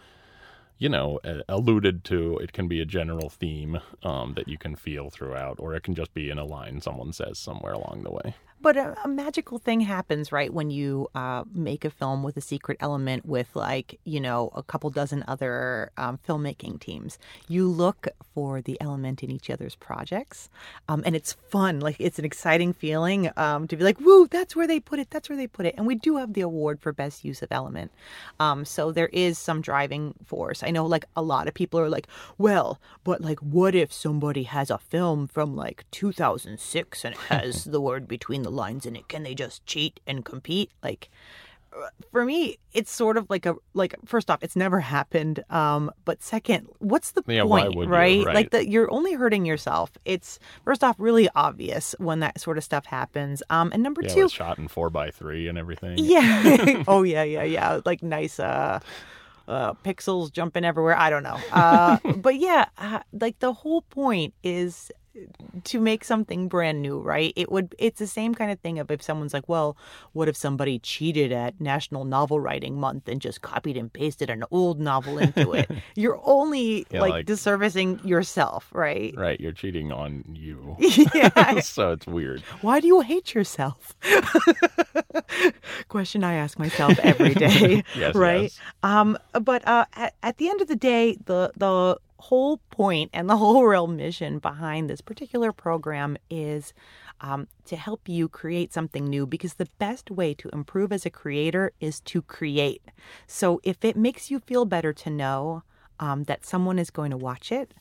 you 0.78 0.90
know, 0.90 1.20
alluded 1.48 2.04
to. 2.06 2.38
It 2.40 2.54
can 2.54 2.68
be 2.68 2.82
a 2.82 2.86
general 2.86 3.30
theme 3.30 3.80
um, 4.04 4.34
that 4.36 4.48
you 4.48 4.58
can 4.58 4.76
feel 4.76 5.10
throughout, 5.10 5.60
or 5.60 5.76
it 5.76 5.84
can 5.84 5.96
just 5.96 6.14
be 6.14 6.30
in 6.30 6.38
a 6.38 6.46
line 6.46 6.82
someone 6.82 7.14
says 7.14 7.40
somewhere 7.40 7.74
along 7.74 8.04
the 8.04 8.12
way. 8.12 8.36
But 8.64 8.78
a, 8.78 8.96
a, 9.04 9.10
magical 9.10 9.60
thing 9.60 9.82
happens, 9.82 10.32
right, 10.32 10.52
when 10.52 10.72
you 10.72 11.10
uh, 11.14 11.44
make 11.54 11.84
a 11.84 11.90
film 11.90 12.24
with 12.24 12.38
a 12.38 12.42
secret 12.42 12.78
element 12.80 13.26
with, 13.26 13.54
like, 13.58 14.00
you 14.06 14.22
know, 14.22 14.52
a 14.56 14.64
couple 14.64 14.90
dozen 14.90 15.22
other 15.28 15.92
um, 15.98 16.18
filmmaking 16.26 16.80
teams. 16.80 17.20
You 17.50 17.68
look 17.68 18.08
for 18.34 18.62
the 18.62 18.80
element 18.80 19.22
in 19.22 19.30
each 19.30 19.50
other's 19.50 19.76
projects, 19.76 20.50
um, 20.88 21.04
and 21.06 21.14
it's 21.14 21.34
fun. 21.34 21.82
Like, 21.82 21.98
it's 22.00 22.20
an 22.20 22.24
exciting 22.24 22.72
feeling 22.72 23.30
um, 23.36 23.68
to 23.68 23.76
be 23.76 23.84
like, 23.84 24.00
"Woo, 24.00 24.28
that's 24.28 24.56
where 24.56 24.66
they 24.66 24.80
put 24.80 24.98
it. 24.98 25.10
That's 25.10 25.28
where 25.28 25.38
they 25.38 25.48
put 25.48 25.66
it." 25.66 25.76
And 25.78 25.86
we 25.86 25.96
do 25.96 26.16
have 26.16 26.32
the 26.32 26.40
award 26.40 26.80
for 26.80 26.94
best 26.94 27.26
use 27.26 27.42
of 27.42 27.52
element, 27.52 27.92
um, 28.40 28.64
so 28.64 28.94
there 28.94 29.10
is 29.12 29.38
some 29.38 29.60
driving 29.60 30.16
force. 30.26 30.64
I 30.64 30.72
know, 30.72 30.86
like, 30.86 31.04
a 31.18 31.22
lot 31.22 31.50
of 31.50 31.54
people 31.54 31.82
are 31.82 31.90
like, 31.90 32.08
"Well, 32.38 32.80
but 33.04 33.20
like, 33.20 33.40
what 33.40 33.76
if 33.76 33.92
somebody 33.92 34.44
has 34.44 34.70
a 34.70 34.78
film 34.78 35.28
from 35.28 35.54
like 35.54 35.84
2006 35.92 37.04
and 37.04 37.14
it 37.14 37.22
has 37.28 37.66
the 37.66 37.82
word 37.82 38.08
between 38.08 38.44
the 38.44 38.53
lines 38.54 38.86
in 38.86 38.96
it. 38.96 39.08
Can 39.08 39.24
they 39.24 39.36
just 39.36 39.66
cheat 39.66 40.00
and 40.08 40.24
compete? 40.24 40.72
Like 40.84 41.10
for 42.12 42.26
me, 42.26 42.58
it's 42.74 42.92
sort 42.92 43.18
of 43.18 43.30
like 43.30 43.46
a 43.46 43.56
like 43.74 43.96
first 44.06 44.30
off, 44.30 44.44
it's 44.44 44.56
never 44.56 44.80
happened. 44.80 45.44
Um, 45.50 45.92
but 46.06 46.22
second, 46.22 46.68
what's 46.80 47.12
the 47.12 47.24
yeah, 47.28 47.44
point, 47.44 47.76
right? 47.76 48.24
right? 48.26 48.36
Like 48.36 48.52
that 48.52 48.68
you're 48.68 48.92
only 48.92 49.14
hurting 49.14 49.46
yourself. 49.46 49.92
It's 50.06 50.40
first 50.64 50.84
off 50.84 50.96
really 50.98 51.30
obvious 51.36 51.96
when 52.00 52.20
that 52.20 52.40
sort 52.40 52.58
of 52.58 52.64
stuff 52.64 52.86
happens. 52.86 53.44
Um, 53.50 53.72
and 53.74 53.84
number 53.84 54.02
yeah, 54.04 54.14
two, 54.14 54.30
shot 54.30 54.58
in 54.58 54.68
four 54.68 54.90
by 54.90 55.12
three 55.12 55.48
and 55.48 55.58
everything. 55.58 55.96
Yeah. 55.98 56.84
oh 56.88 57.04
yeah, 57.04 57.24
yeah, 57.24 57.44
yeah. 57.44 57.80
Like 57.86 58.04
nice 58.04 58.40
uh 58.40 58.80
uh, 59.46 59.74
pixels 59.84 60.32
jumping 60.32 60.64
everywhere. 60.64 60.98
I 60.98 61.10
don't 61.10 61.24
know. 61.24 61.38
Uh, 61.52 61.98
but 62.18 62.36
yeah, 62.36 62.66
uh, 62.78 63.00
like 63.12 63.40
the 63.40 63.52
whole 63.52 63.82
point 63.82 64.34
is 64.44 64.90
to 65.64 65.80
make 65.80 66.04
something 66.04 66.48
brand 66.48 66.82
new, 66.82 67.00
right? 67.00 67.34
It 67.36 67.52
would 67.52 67.76
it's 67.78 68.00
the 68.00 68.08
same 68.08 68.34
kind 68.34 68.52
of 68.52 68.60
thing 68.60 68.80
of 68.80 68.90
if 68.90 69.02
someone's 69.02 69.34
like, 69.34 69.48
"Well, 69.48 69.78
what 70.14 70.28
if 70.28 70.36
somebody 70.36 70.80
cheated 70.80 71.32
at 71.32 71.62
National 71.62 72.04
Novel 72.04 72.40
Writing 72.40 72.80
Month 72.80 73.08
and 73.08 73.22
just 73.22 73.42
copied 73.42 73.78
and 73.78 73.92
pasted 73.92 74.30
an 74.30 74.44
old 74.52 74.80
novel 74.80 75.18
into 75.20 75.54
it?" 75.54 75.70
You're 75.96 76.20
only 76.24 76.88
yeah, 76.90 77.02
like, 77.02 77.12
like 77.12 77.26
disservicing 77.26 78.04
yourself, 78.06 78.70
right? 78.74 79.14
Right, 79.16 79.40
you're 79.40 79.52
cheating 79.52 79.92
on 79.92 80.24
you. 80.34 80.76
yeah. 81.14 81.60
so 81.60 81.92
it's 81.92 82.08
weird. 82.08 82.42
Why 82.62 82.80
do 82.80 82.88
you 82.88 83.02
hate 83.02 83.34
yourself? 83.34 83.96
Question 85.90 86.24
I 86.24 86.34
ask 86.34 86.58
myself 86.58 86.98
every 87.00 87.34
day, 87.36 87.84
yes, 87.96 88.16
right? 88.16 88.44
Yes. 88.44 88.60
Um 88.82 89.18
but 89.34 89.68
uh 89.68 89.86
at, 89.94 90.16
at 90.24 90.38
the 90.38 90.50
end 90.50 90.62
of 90.62 90.68
the 90.68 90.76
day, 90.76 91.18
the 91.26 91.52
the 91.56 92.00
whole 92.24 92.58
point 92.70 93.10
and 93.14 93.30
the 93.30 93.38
whole 93.44 93.64
real 93.64 93.88
mission 93.88 94.40
behind 94.40 94.90
this 94.90 95.02
particular 95.02 95.52
program 95.52 96.18
is 96.30 96.74
um, 97.22 97.48
to 97.66 97.76
help 97.76 98.08
you 98.08 98.28
create 98.28 98.74
something 98.74 99.06
new 99.06 99.26
because 99.26 99.56
the 99.56 99.70
best 99.80 100.10
way 100.12 100.34
to 100.34 100.50
improve 100.50 100.92
as 100.92 101.06
a 101.06 101.10
creator 101.10 101.72
is 101.80 102.00
to 102.02 102.22
create. 102.22 102.82
So 103.28 103.60
if 103.64 103.84
it 103.84 103.96
makes 103.96 104.32
you 104.32 104.40
feel 104.40 104.66
better 104.66 104.94
to 104.94 105.10
know 105.10 105.64
um, 106.00 106.24
that 106.24 106.46
someone 106.46 106.80
is 106.80 106.90
going 106.90 107.12
to 107.12 107.18
watch 107.18 107.52
it, 107.52 107.74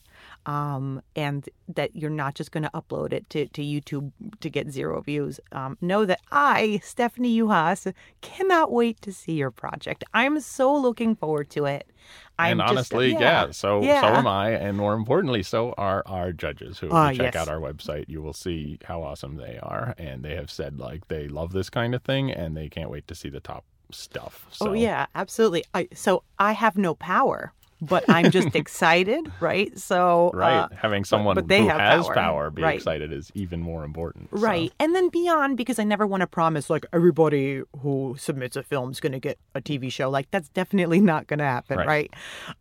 um, 0.45 1.01
and 1.15 1.47
that 1.67 1.95
you're 1.95 2.09
not 2.09 2.35
just 2.35 2.51
going 2.51 2.63
to 2.63 2.71
upload 2.71 3.13
it 3.13 3.29
to, 3.29 3.47
to 3.47 3.61
YouTube 3.61 4.11
to 4.41 4.49
get 4.49 4.71
zero 4.71 5.01
views. 5.01 5.39
Um, 5.51 5.77
know 5.81 6.05
that 6.05 6.19
I, 6.31 6.81
Stephanie 6.83 7.37
Yuhas, 7.37 7.93
cannot 8.21 8.71
wait 8.71 9.01
to 9.01 9.13
see 9.13 9.33
your 9.33 9.51
project. 9.51 10.03
I'm 10.13 10.39
so 10.39 10.75
looking 10.75 11.15
forward 11.15 11.49
to 11.51 11.65
it. 11.65 11.87
I'm 12.37 12.59
and 12.59 12.69
honestly, 12.69 13.11
just, 13.11 13.21
yeah, 13.21 13.45
yeah, 13.45 13.51
so 13.51 13.81
yeah. 13.83 14.01
so 14.01 14.07
am 14.07 14.27
I, 14.27 14.49
and 14.51 14.77
more 14.77 14.93
importantly, 14.93 15.43
so 15.43 15.73
are 15.77 16.03
our 16.05 16.33
judges 16.33 16.79
who 16.79 16.89
uh, 16.89 17.13
check 17.13 17.33
yes. 17.33 17.35
out 17.35 17.47
our 17.47 17.59
website. 17.59 18.05
You 18.07 18.21
will 18.21 18.33
see 18.33 18.79
how 18.83 19.03
awesome 19.03 19.37
they 19.37 19.59
are, 19.61 19.93
and 19.97 20.23
they 20.23 20.35
have 20.35 20.51
said 20.51 20.79
like 20.79 21.07
they 21.07 21.27
love 21.27 21.53
this 21.53 21.69
kind 21.69 21.95
of 21.95 22.01
thing, 22.01 22.31
and 22.31 22.57
they 22.57 22.69
can't 22.69 22.89
wait 22.89 23.07
to 23.07 23.15
see 23.15 23.29
the 23.29 23.39
top 23.39 23.63
stuff. 23.91 24.45
Oh, 24.47 24.51
so. 24.51 24.69
Oh 24.69 24.73
yeah, 24.73 25.05
absolutely. 25.15 25.63
I, 25.73 25.87
so 25.93 26.23
I 26.39 26.53
have 26.53 26.75
no 26.77 26.95
power 26.95 27.53
but 27.83 28.05
I'm 28.09 28.31
just 28.31 28.55
excited, 28.55 29.31
right? 29.39 29.77
So 29.77 30.31
right, 30.33 30.61
uh, 30.63 30.69
having 30.75 31.03
someone 31.03 31.35
but, 31.35 31.47
but 31.47 31.59
who 31.59 31.67
have 31.67 31.79
has 31.79 32.05
power, 32.05 32.13
power 32.13 32.49
be 32.49 32.61
right. 32.61 32.75
excited 32.75 33.11
is 33.11 33.31
even 33.33 33.61
more 33.61 33.83
important. 33.83 34.29
Right, 34.31 34.69
so. 34.69 34.75
and 34.79 34.95
then 34.95 35.09
beyond, 35.09 35.57
because 35.57 35.79
I 35.79 35.83
never 35.83 36.07
want 36.07 36.21
to 36.21 36.27
promise 36.27 36.69
like 36.69 36.85
everybody 36.93 37.61
who 37.81 38.15
submits 38.17 38.55
a 38.55 38.63
film 38.63 38.91
is 38.91 38.99
going 38.99 39.11
to 39.11 39.19
get 39.19 39.37
a 39.55 39.61
TV 39.61 39.91
show. 39.91 40.09
Like 40.09 40.29
that's 40.31 40.49
definitely 40.49 41.01
not 41.01 41.27
going 41.27 41.39
to 41.39 41.45
happen, 41.45 41.77
right? 41.77 41.87
right? 41.87 42.13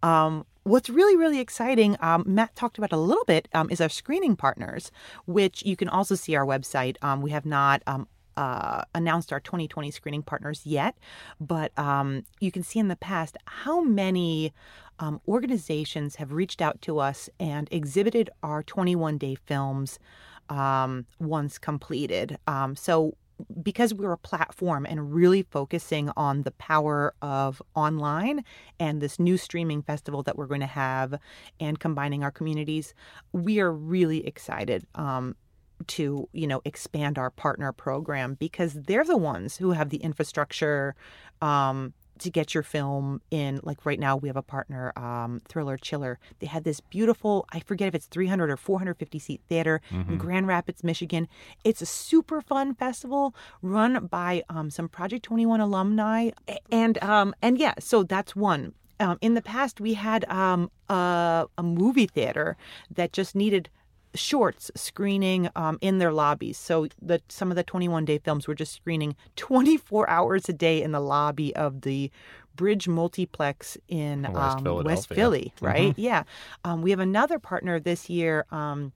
Um, 0.02 0.46
What's 0.64 0.88
really, 0.88 1.16
really 1.16 1.40
exciting, 1.40 1.96
um, 1.98 2.22
Matt 2.24 2.54
talked 2.54 2.78
about 2.78 2.92
a 2.92 2.96
little 2.96 3.24
bit, 3.24 3.48
um, 3.52 3.68
is 3.68 3.80
our 3.80 3.88
screening 3.88 4.36
partners, 4.36 4.92
which 5.26 5.64
you 5.64 5.74
can 5.74 5.88
also 5.88 6.14
see 6.14 6.36
our 6.36 6.46
website. 6.46 6.96
Um, 7.02 7.20
we 7.20 7.32
have 7.32 7.44
not 7.44 7.82
um, 7.88 8.06
uh, 8.36 8.82
announced 8.94 9.32
our 9.32 9.40
2020 9.40 9.90
screening 9.90 10.22
partners 10.22 10.62
yet, 10.64 10.96
but 11.40 11.76
um, 11.78 12.24
you 12.40 12.50
can 12.50 12.62
see 12.62 12.78
in 12.78 12.88
the 12.88 12.96
past 12.96 13.36
how 13.46 13.80
many 13.82 14.52
um, 14.98 15.20
organizations 15.26 16.16
have 16.16 16.32
reached 16.32 16.62
out 16.62 16.80
to 16.82 16.98
us 16.98 17.28
and 17.40 17.68
exhibited 17.70 18.30
our 18.42 18.62
21 18.62 19.18
day 19.18 19.34
films 19.34 19.98
um, 20.48 21.06
once 21.18 21.58
completed. 21.58 22.38
Um, 22.46 22.76
so, 22.76 23.16
because 23.60 23.92
we're 23.92 24.12
a 24.12 24.18
platform 24.18 24.86
and 24.86 25.12
really 25.12 25.42
focusing 25.42 26.10
on 26.16 26.42
the 26.42 26.52
power 26.52 27.12
of 27.22 27.60
online 27.74 28.44
and 28.78 29.00
this 29.00 29.18
new 29.18 29.36
streaming 29.36 29.82
festival 29.82 30.22
that 30.22 30.36
we're 30.36 30.46
going 30.46 30.60
to 30.60 30.66
have 30.66 31.18
and 31.58 31.80
combining 31.80 32.22
our 32.22 32.30
communities, 32.30 32.94
we 33.32 33.58
are 33.58 33.72
really 33.72 34.24
excited 34.26 34.86
um, 34.94 35.34
to 35.88 36.28
you 36.32 36.46
know 36.46 36.60
expand 36.64 37.18
our 37.18 37.30
partner 37.30 37.72
program 37.72 38.34
because 38.34 38.74
they're 38.74 39.04
the 39.04 39.16
ones 39.16 39.56
who 39.56 39.72
have 39.72 39.90
the 39.90 39.98
infrastructure 39.98 40.94
um, 41.40 41.94
to 42.22 42.30
get 42.30 42.54
your 42.54 42.62
film 42.62 43.20
in. 43.30 43.60
Like 43.62 43.84
right 43.84 43.98
now 43.98 44.16
we 44.16 44.28
have 44.28 44.36
a 44.36 44.42
partner 44.42 44.92
um, 44.96 45.40
thriller 45.48 45.76
chiller. 45.76 46.18
They 46.38 46.46
had 46.46 46.64
this 46.64 46.80
beautiful 46.80 47.46
i 47.52 47.60
forget 47.60 47.88
if 47.88 47.94
it's 47.94 48.06
300 48.06 48.50
or 48.50 48.56
450 48.56 49.18
seat 49.18 49.40
theater 49.48 49.80
mm-hmm. 49.90 50.12
in 50.12 50.18
grand 50.18 50.46
rapids 50.46 50.84
michigan. 50.84 51.28
It's 51.64 51.82
a 51.82 51.86
super 51.86 52.40
fun 52.40 52.74
festival 52.74 53.34
run 53.60 54.06
by 54.06 54.42
um, 54.48 54.70
some 54.70 54.88
project 54.88 55.24
21 55.24 55.60
alumni. 55.60 56.30
And 56.70 57.02
um, 57.02 57.34
and 57.42 57.58
yeah 57.58 57.74
so 57.78 58.02
that's 58.02 58.34
one. 58.36 58.74
Um, 59.00 59.18
in 59.20 59.34
the 59.34 59.42
past 59.42 59.80
we 59.80 59.94
had 59.94 60.24
um, 60.26 60.70
a, 60.88 61.46
a 61.58 61.62
movie 61.62 62.06
theater 62.06 62.56
that 62.94 63.12
just 63.12 63.34
needed 63.34 63.68
shorts 64.14 64.70
screening 64.74 65.48
um, 65.56 65.78
in 65.80 65.98
their 65.98 66.12
lobbies. 66.12 66.58
So 66.58 66.88
the 67.00 67.20
some 67.28 67.50
of 67.50 67.56
the 67.56 67.62
21 67.62 68.04
day 68.04 68.18
films 68.18 68.46
were 68.46 68.54
just 68.54 68.74
screening 68.74 69.16
24 69.36 70.08
hours 70.10 70.48
a 70.48 70.52
day 70.52 70.82
in 70.82 70.92
the 70.92 71.00
lobby 71.00 71.54
of 71.56 71.82
the 71.82 72.10
Bridge 72.54 72.86
Multiplex 72.86 73.78
in 73.88 74.22
West, 74.30 74.66
um, 74.66 74.84
West 74.84 75.08
Philly, 75.08 75.54
right? 75.60 75.92
Mm-hmm. 75.92 76.00
Yeah. 76.00 76.24
Um, 76.64 76.82
we 76.82 76.90
have 76.90 77.00
another 77.00 77.38
partner 77.38 77.80
this 77.80 78.10
year 78.10 78.44
um, 78.50 78.92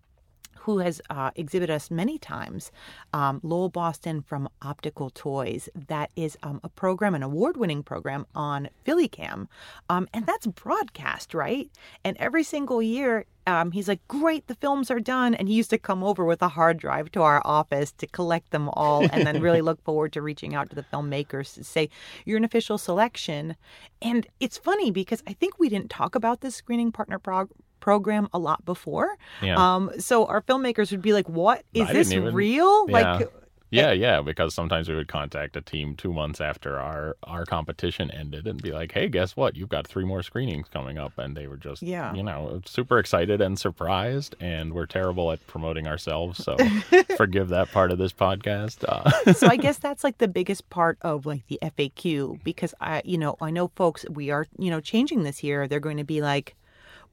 who 0.67 0.79
has 0.79 1.01
uh, 1.11 1.31
exhibited 1.37 1.73
us 1.73 1.93
many 1.93 2.19
times, 2.19 2.73
um, 3.13 3.39
Lowell 3.45 3.69
Boston 3.69 4.21
from 4.21 4.49
Optical 4.63 5.11
Toys. 5.11 5.69
That 5.77 6.11
is 6.17 6.37
um, 6.43 6.61
a 6.65 6.69
program, 6.69 7.15
an 7.15 7.23
award 7.23 7.57
winning 7.57 7.85
program 7.85 8.27
on 8.35 8.69
PhillyCam. 8.85 9.47
Um, 9.89 10.09
and 10.13 10.27
that's 10.27 10.49
broadcast, 10.49 11.35
right? 11.35 11.71
And 12.03 12.17
every 12.17 12.43
single 12.43 12.83
year, 12.83 13.27
um, 13.47 13.71
he's 13.71 13.87
like, 13.87 14.01
Great, 14.09 14.49
the 14.49 14.57
films 14.57 14.91
are 14.91 14.99
done. 14.99 15.37
And 15.37 15.49
he 15.49 15.55
used 15.55 15.71
to 15.71 15.79
come 15.79 16.03
over 16.03 16.25
with 16.25 16.43
a 16.43 16.49
hard 16.49 16.79
drive 16.79 17.13
to 17.13 17.23
our 17.23 17.41
office 17.45 17.93
to 17.93 18.09
collect 18.09 18.51
them 18.51 18.69
all 18.71 19.09
and 19.13 19.25
then 19.25 19.41
really 19.41 19.63
look 19.63 19.81
forward 19.85 20.13
to 20.15 20.23
reaching 20.23 20.57
out 20.57 20.69
to 20.71 20.75
the 20.75 20.83
filmmakers 20.93 21.55
to 21.55 21.63
say, 21.63 21.89
You're 22.25 22.39
an 22.39 22.45
official 22.45 22.77
selection. 22.77 23.55
And 24.03 24.27
it's 24.41 24.59
funny 24.59 24.91
because 24.91 25.23
I 25.29 25.33
think 25.33 25.61
we 25.61 25.69
didn't 25.69 25.91
talk 25.91 26.17
about 26.17 26.41
this 26.41 26.57
screening 26.57 26.91
partner 26.91 27.21
prog- 27.21 27.53
program 27.81 28.29
a 28.33 28.39
lot 28.39 28.65
before. 28.65 29.17
Yeah. 29.43 29.57
Um, 29.57 29.91
so 29.99 30.27
our 30.27 30.43
filmmakers 30.43 30.91
would 30.91 31.03
be 31.03 31.12
like, 31.12 31.29
"What 31.29 31.65
is 31.75 31.89
I 31.89 31.93
this 31.93 32.12
even, 32.12 32.35
real?" 32.35 32.89
Yeah. 32.89 33.17
Like 33.19 33.29
Yeah, 33.69 33.91
yeah, 33.91 34.23
because 34.23 34.55
sometimes 34.55 34.89
we 34.89 34.95
would 34.95 35.09
contact 35.09 35.57
a 35.57 35.61
team 35.61 35.97
two 35.97 36.12
months 36.12 36.41
after 36.41 36.79
our 36.79 37.17
our 37.25 37.45
competition 37.45 38.12
ended 38.12 38.47
and 38.47 38.62
be 38.62 38.71
like, 38.71 38.93
"Hey, 38.93 39.09
guess 39.09 39.37
what? 39.37 39.57
You've 39.57 39.69
got 39.69 39.89
three 39.89 40.05
more 40.05 40.23
screenings 40.23 40.69
coming 40.69 40.99
up," 40.99 41.19
and 41.19 41.37
they 41.37 41.49
were 41.49 41.57
just, 41.57 41.83
Yeah. 41.83 42.15
you 42.15 42.23
know, 42.23 42.62
super 42.65 42.99
excited 42.99 43.41
and 43.41 43.59
surprised. 43.59 44.37
And 44.41 44.73
we're 44.73 44.87
terrible 44.87 45.33
at 45.33 45.45
promoting 45.49 45.89
ourselves, 45.89 46.43
so 46.43 46.57
forgive 47.17 47.49
that 47.49 47.73
part 47.73 47.91
of 47.91 47.99
this 47.99 48.12
podcast. 48.12 48.85
Uh, 48.89 49.33
so 49.35 49.49
I 49.49 49.57
guess 49.67 49.79
that's 49.79 50.05
like 50.05 50.19
the 50.19 50.29
biggest 50.29 50.71
part 50.71 50.97
of 51.03 51.27
like 51.27 51.45
the 51.49 51.59
FAQ 51.61 52.43
because 52.45 52.73
I, 52.81 53.03
you 53.05 53.19
know, 53.19 53.37
I 53.41 53.51
know 53.51 53.73
folks 53.75 54.07
we 54.09 54.31
are, 54.31 54.47
you 54.59 54.71
know, 54.71 54.81
changing 54.81 55.25
this 55.25 55.43
year. 55.43 55.67
They're 55.67 55.81
going 55.81 55.97
to 55.99 56.05
be 56.05 56.23
like, 56.23 56.55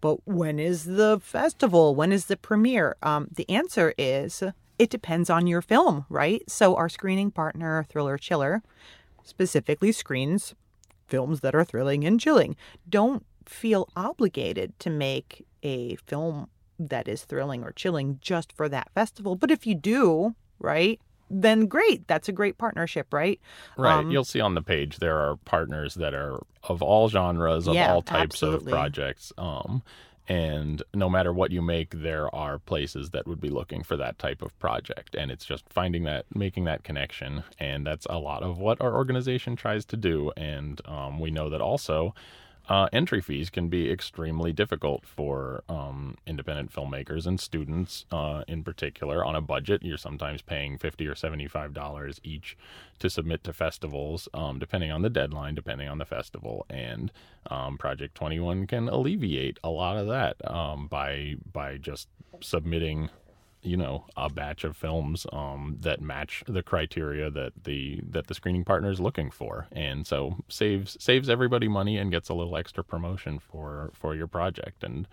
but 0.04 0.28
when 0.28 0.60
is 0.60 0.84
the 0.84 1.18
festival? 1.24 1.96
When 1.96 2.12
is 2.12 2.26
the 2.26 2.36
premiere? 2.36 2.98
Um, 3.02 3.30
the 3.34 3.50
answer 3.50 3.94
is 3.98 4.44
it 4.78 4.90
depends 4.90 5.30
on 5.30 5.48
your 5.48 5.62
film, 5.62 6.06
right? 6.10 6.44
So 6.46 6.76
our 6.76 6.90
screening 6.90 7.32
partner, 7.32 7.86
Thriller 7.88 8.18
Chiller, 8.18 8.64
specifically 9.24 9.94
screens 9.94 10.56
films 11.08 11.40
that 11.40 11.56
are 11.56 11.64
thrilling 11.64 12.04
and 12.04 12.20
chilling. 12.20 12.58
Don't 12.90 13.26
feel 13.46 13.88
obligated 13.96 14.78
to 14.80 14.90
make 14.90 15.46
a 15.64 15.96
film 15.96 16.50
that 16.78 17.08
is 17.08 17.24
thrilling 17.24 17.64
or 17.64 17.72
chilling 17.72 18.20
just 18.20 18.52
for 18.52 18.68
that 18.68 18.92
festival. 18.94 19.38
But 19.38 19.52
if 19.52 19.66
you 19.66 19.74
do, 19.74 20.36
right, 20.60 21.00
then 21.30 21.66
great. 21.68 22.08
That's 22.08 22.30
a 22.30 22.32
great 22.32 22.58
partnership, 22.58 23.14
right? 23.14 23.40
right. 23.78 23.98
Um, 24.00 24.12
You'll 24.12 24.24
see 24.24 24.42
on 24.42 24.56
the 24.56 24.62
page 24.62 24.98
there 24.98 25.18
are 25.18 25.38
partners 25.38 25.96
that 25.96 26.14
are 26.14 26.40
of 26.64 26.82
all 26.82 27.10
genres, 27.10 27.68
of 27.68 27.76
Yeah, 27.76 27.94
all 27.94 28.02
types 28.02 28.36
absolutely. 28.36 28.72
of 28.72 28.76
projects. 28.76 29.34
Um, 29.38 29.84
and 30.28 30.82
no 30.94 31.10
matter 31.10 31.34
what 31.34 31.52
you 31.52 31.62
make, 31.62 31.90
there 31.92 32.34
are 32.34 32.58
places 32.58 33.10
that 33.10 33.28
would 33.28 33.42
be 33.42 33.50
looking 33.50 33.84
for 33.84 33.98
that 33.98 34.18
type 34.20 34.42
of 34.42 34.58
project. 34.58 35.16
And 35.16 35.30
it's 35.30 35.44
just 35.44 35.66
finding 35.70 36.04
that, 36.06 36.26
making 36.34 36.64
that 36.66 36.84
connection. 36.84 37.44
And 37.60 37.86
that's 37.86 38.08
a 38.10 38.20
lot 38.20 38.42
of 38.42 38.58
what 38.58 38.80
our 38.80 38.94
organization 38.94 39.56
tries 39.58 39.84
to 39.86 39.98
do. 39.98 40.32
And 40.38 40.80
um, 40.86 41.20
we 41.20 41.30
know 41.30 41.50
that 41.50 41.60
also 41.62 42.16
uh, 42.70 42.88
entry 42.94 43.22
fees 43.22 43.50
can 43.50 43.68
be 43.68 43.92
extremely 43.92 44.54
difficult 44.54 45.06
for 45.06 45.64
um, 45.68 46.16
independent 46.26 46.72
filmmakers 46.72 47.26
and 47.26 47.40
students 47.40 48.06
uh, 48.12 48.44
in 48.48 48.64
particular. 48.64 49.24
On 49.26 49.36
a 49.36 49.42
budget, 49.42 49.84
you're 49.84 49.98
sometimes 49.98 50.42
paying 50.42 50.78
fifty 50.78 51.08
or 51.08 51.16
seventy-five 51.16 51.74
dollars 51.74 52.22
each 52.24 52.58
to 53.00 53.10
submit 53.10 53.44
to 53.44 53.54
festivals, 53.54 54.30
um, 54.34 54.60
depending 54.60 54.92
on 54.92 55.02
the 55.02 55.10
deadline, 55.10 55.56
depending 55.56 55.90
on 55.90 55.98
the 55.98 56.06
festival. 56.06 56.66
And 56.70 57.12
um, 57.50 57.78
Project 57.78 58.16
Twenty 58.16 58.40
One 58.40 58.66
can 58.68 58.88
alleviate 58.88 59.60
a 59.64 59.70
lot 59.70 59.98
of 59.98 60.08
that 60.08 60.36
um, 60.50 60.88
by 60.88 61.36
by 61.52 61.78
just 61.78 62.08
submitting 62.40 63.10
you 63.64 63.78
know 63.78 64.06
a 64.16 64.30
batch 64.30 64.64
of 64.64 64.76
films 64.76 65.26
um, 65.32 65.78
that 65.82 66.02
match 66.02 66.44
the 66.48 66.62
criteria 66.62 67.30
that 67.30 67.54
the 67.64 68.02
that 68.10 68.28
the 68.28 68.34
screening 68.34 68.64
partner 68.64 68.92
is 68.92 69.00
looking 69.00 69.32
for, 69.32 69.68
and 69.72 70.06
so 70.06 70.38
saves 70.50 70.98
saves 71.00 71.30
everybody 71.30 71.68
money 71.68 71.98
and 71.98 72.12
gets 72.12 72.30
a 72.30 72.34
little 72.34 72.58
extra 72.58 72.84
promotion 72.84 73.40
for 73.40 73.92
for 73.94 74.16
your 74.16 74.28
project, 74.28 74.84
and 74.84 75.08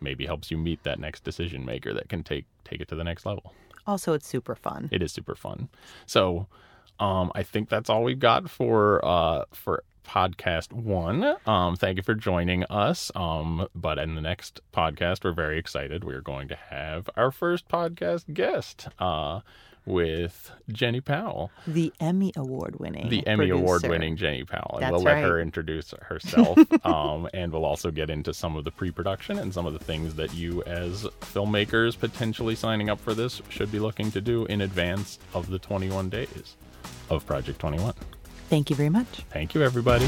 maybe 0.00 0.26
helps 0.26 0.50
you 0.50 0.58
meet 0.58 0.82
that 0.82 0.98
next 0.98 1.24
decision 1.24 1.64
maker 1.64 1.94
that 1.94 2.08
can 2.08 2.22
take 2.22 2.44
take 2.64 2.80
it 2.80 2.88
to 2.88 2.96
the 2.96 3.04
next 3.04 3.24
level. 3.24 3.54
Also, 3.86 4.12
it's 4.12 4.26
super 4.26 4.54
fun. 4.54 4.88
It 4.92 5.02
is 5.02 5.12
super 5.12 5.34
fun. 5.34 5.68
So 6.06 6.46
um, 7.00 7.32
I 7.34 7.42
think 7.42 7.68
that's 7.68 7.90
all 7.90 8.04
we've 8.04 8.18
got 8.18 8.48
for 8.48 9.04
uh, 9.04 9.44
for 9.52 9.84
podcast 10.04 10.72
one. 10.72 11.36
Um, 11.46 11.76
thank 11.76 11.96
you 11.96 12.02
for 12.02 12.14
joining 12.14 12.64
us. 12.64 13.10
Um, 13.14 13.68
but 13.74 13.98
in 13.98 14.14
the 14.14 14.20
next 14.20 14.60
podcast, 14.72 15.24
we're 15.24 15.32
very 15.32 15.58
excited. 15.58 16.04
We're 16.04 16.20
going 16.20 16.48
to 16.48 16.56
have 16.56 17.08
our 17.16 17.30
first 17.30 17.68
podcast 17.68 18.32
guest 18.34 18.88
uh, 18.98 19.40
with 19.84 20.52
Jenny 20.70 21.00
Powell, 21.00 21.50
The 21.66 21.92
Emmy 22.00 22.32
Award 22.36 22.78
winning. 22.78 23.08
the 23.08 23.26
Emmy. 23.26 23.50
Award 23.50 23.82
winning 23.86 24.16
Jenny 24.16 24.44
Powell. 24.44 24.74
And 24.74 24.82
That's 24.82 24.92
we'll 24.92 25.02
let 25.02 25.14
right. 25.14 25.24
her 25.24 25.40
introduce 25.40 25.92
herself. 26.02 26.58
um, 26.86 27.28
and 27.34 27.52
we'll 27.52 27.64
also 27.64 27.90
get 27.90 28.08
into 28.08 28.32
some 28.32 28.56
of 28.56 28.64
the 28.64 28.70
pre 28.70 28.90
production 28.90 29.38
and 29.38 29.52
some 29.52 29.66
of 29.66 29.72
the 29.72 29.80
things 29.80 30.14
that 30.14 30.34
you, 30.34 30.62
as 30.64 31.04
filmmakers 31.20 31.98
potentially 31.98 32.54
signing 32.54 32.90
up 32.90 33.00
for 33.00 33.14
this, 33.14 33.42
should 33.48 33.72
be 33.72 33.78
looking 33.80 34.10
to 34.12 34.20
do 34.20 34.46
in 34.46 34.60
advance 34.60 35.18
of 35.34 35.50
the 35.50 35.58
21 35.58 36.08
days 36.08 36.56
of 37.10 37.26
Project 37.26 37.58
21. 37.58 37.92
Thank 38.52 38.68
you 38.68 38.76
very 38.76 38.90
much. 38.90 39.22
Thank 39.30 39.54
you, 39.54 39.62
everybody. 39.62 40.06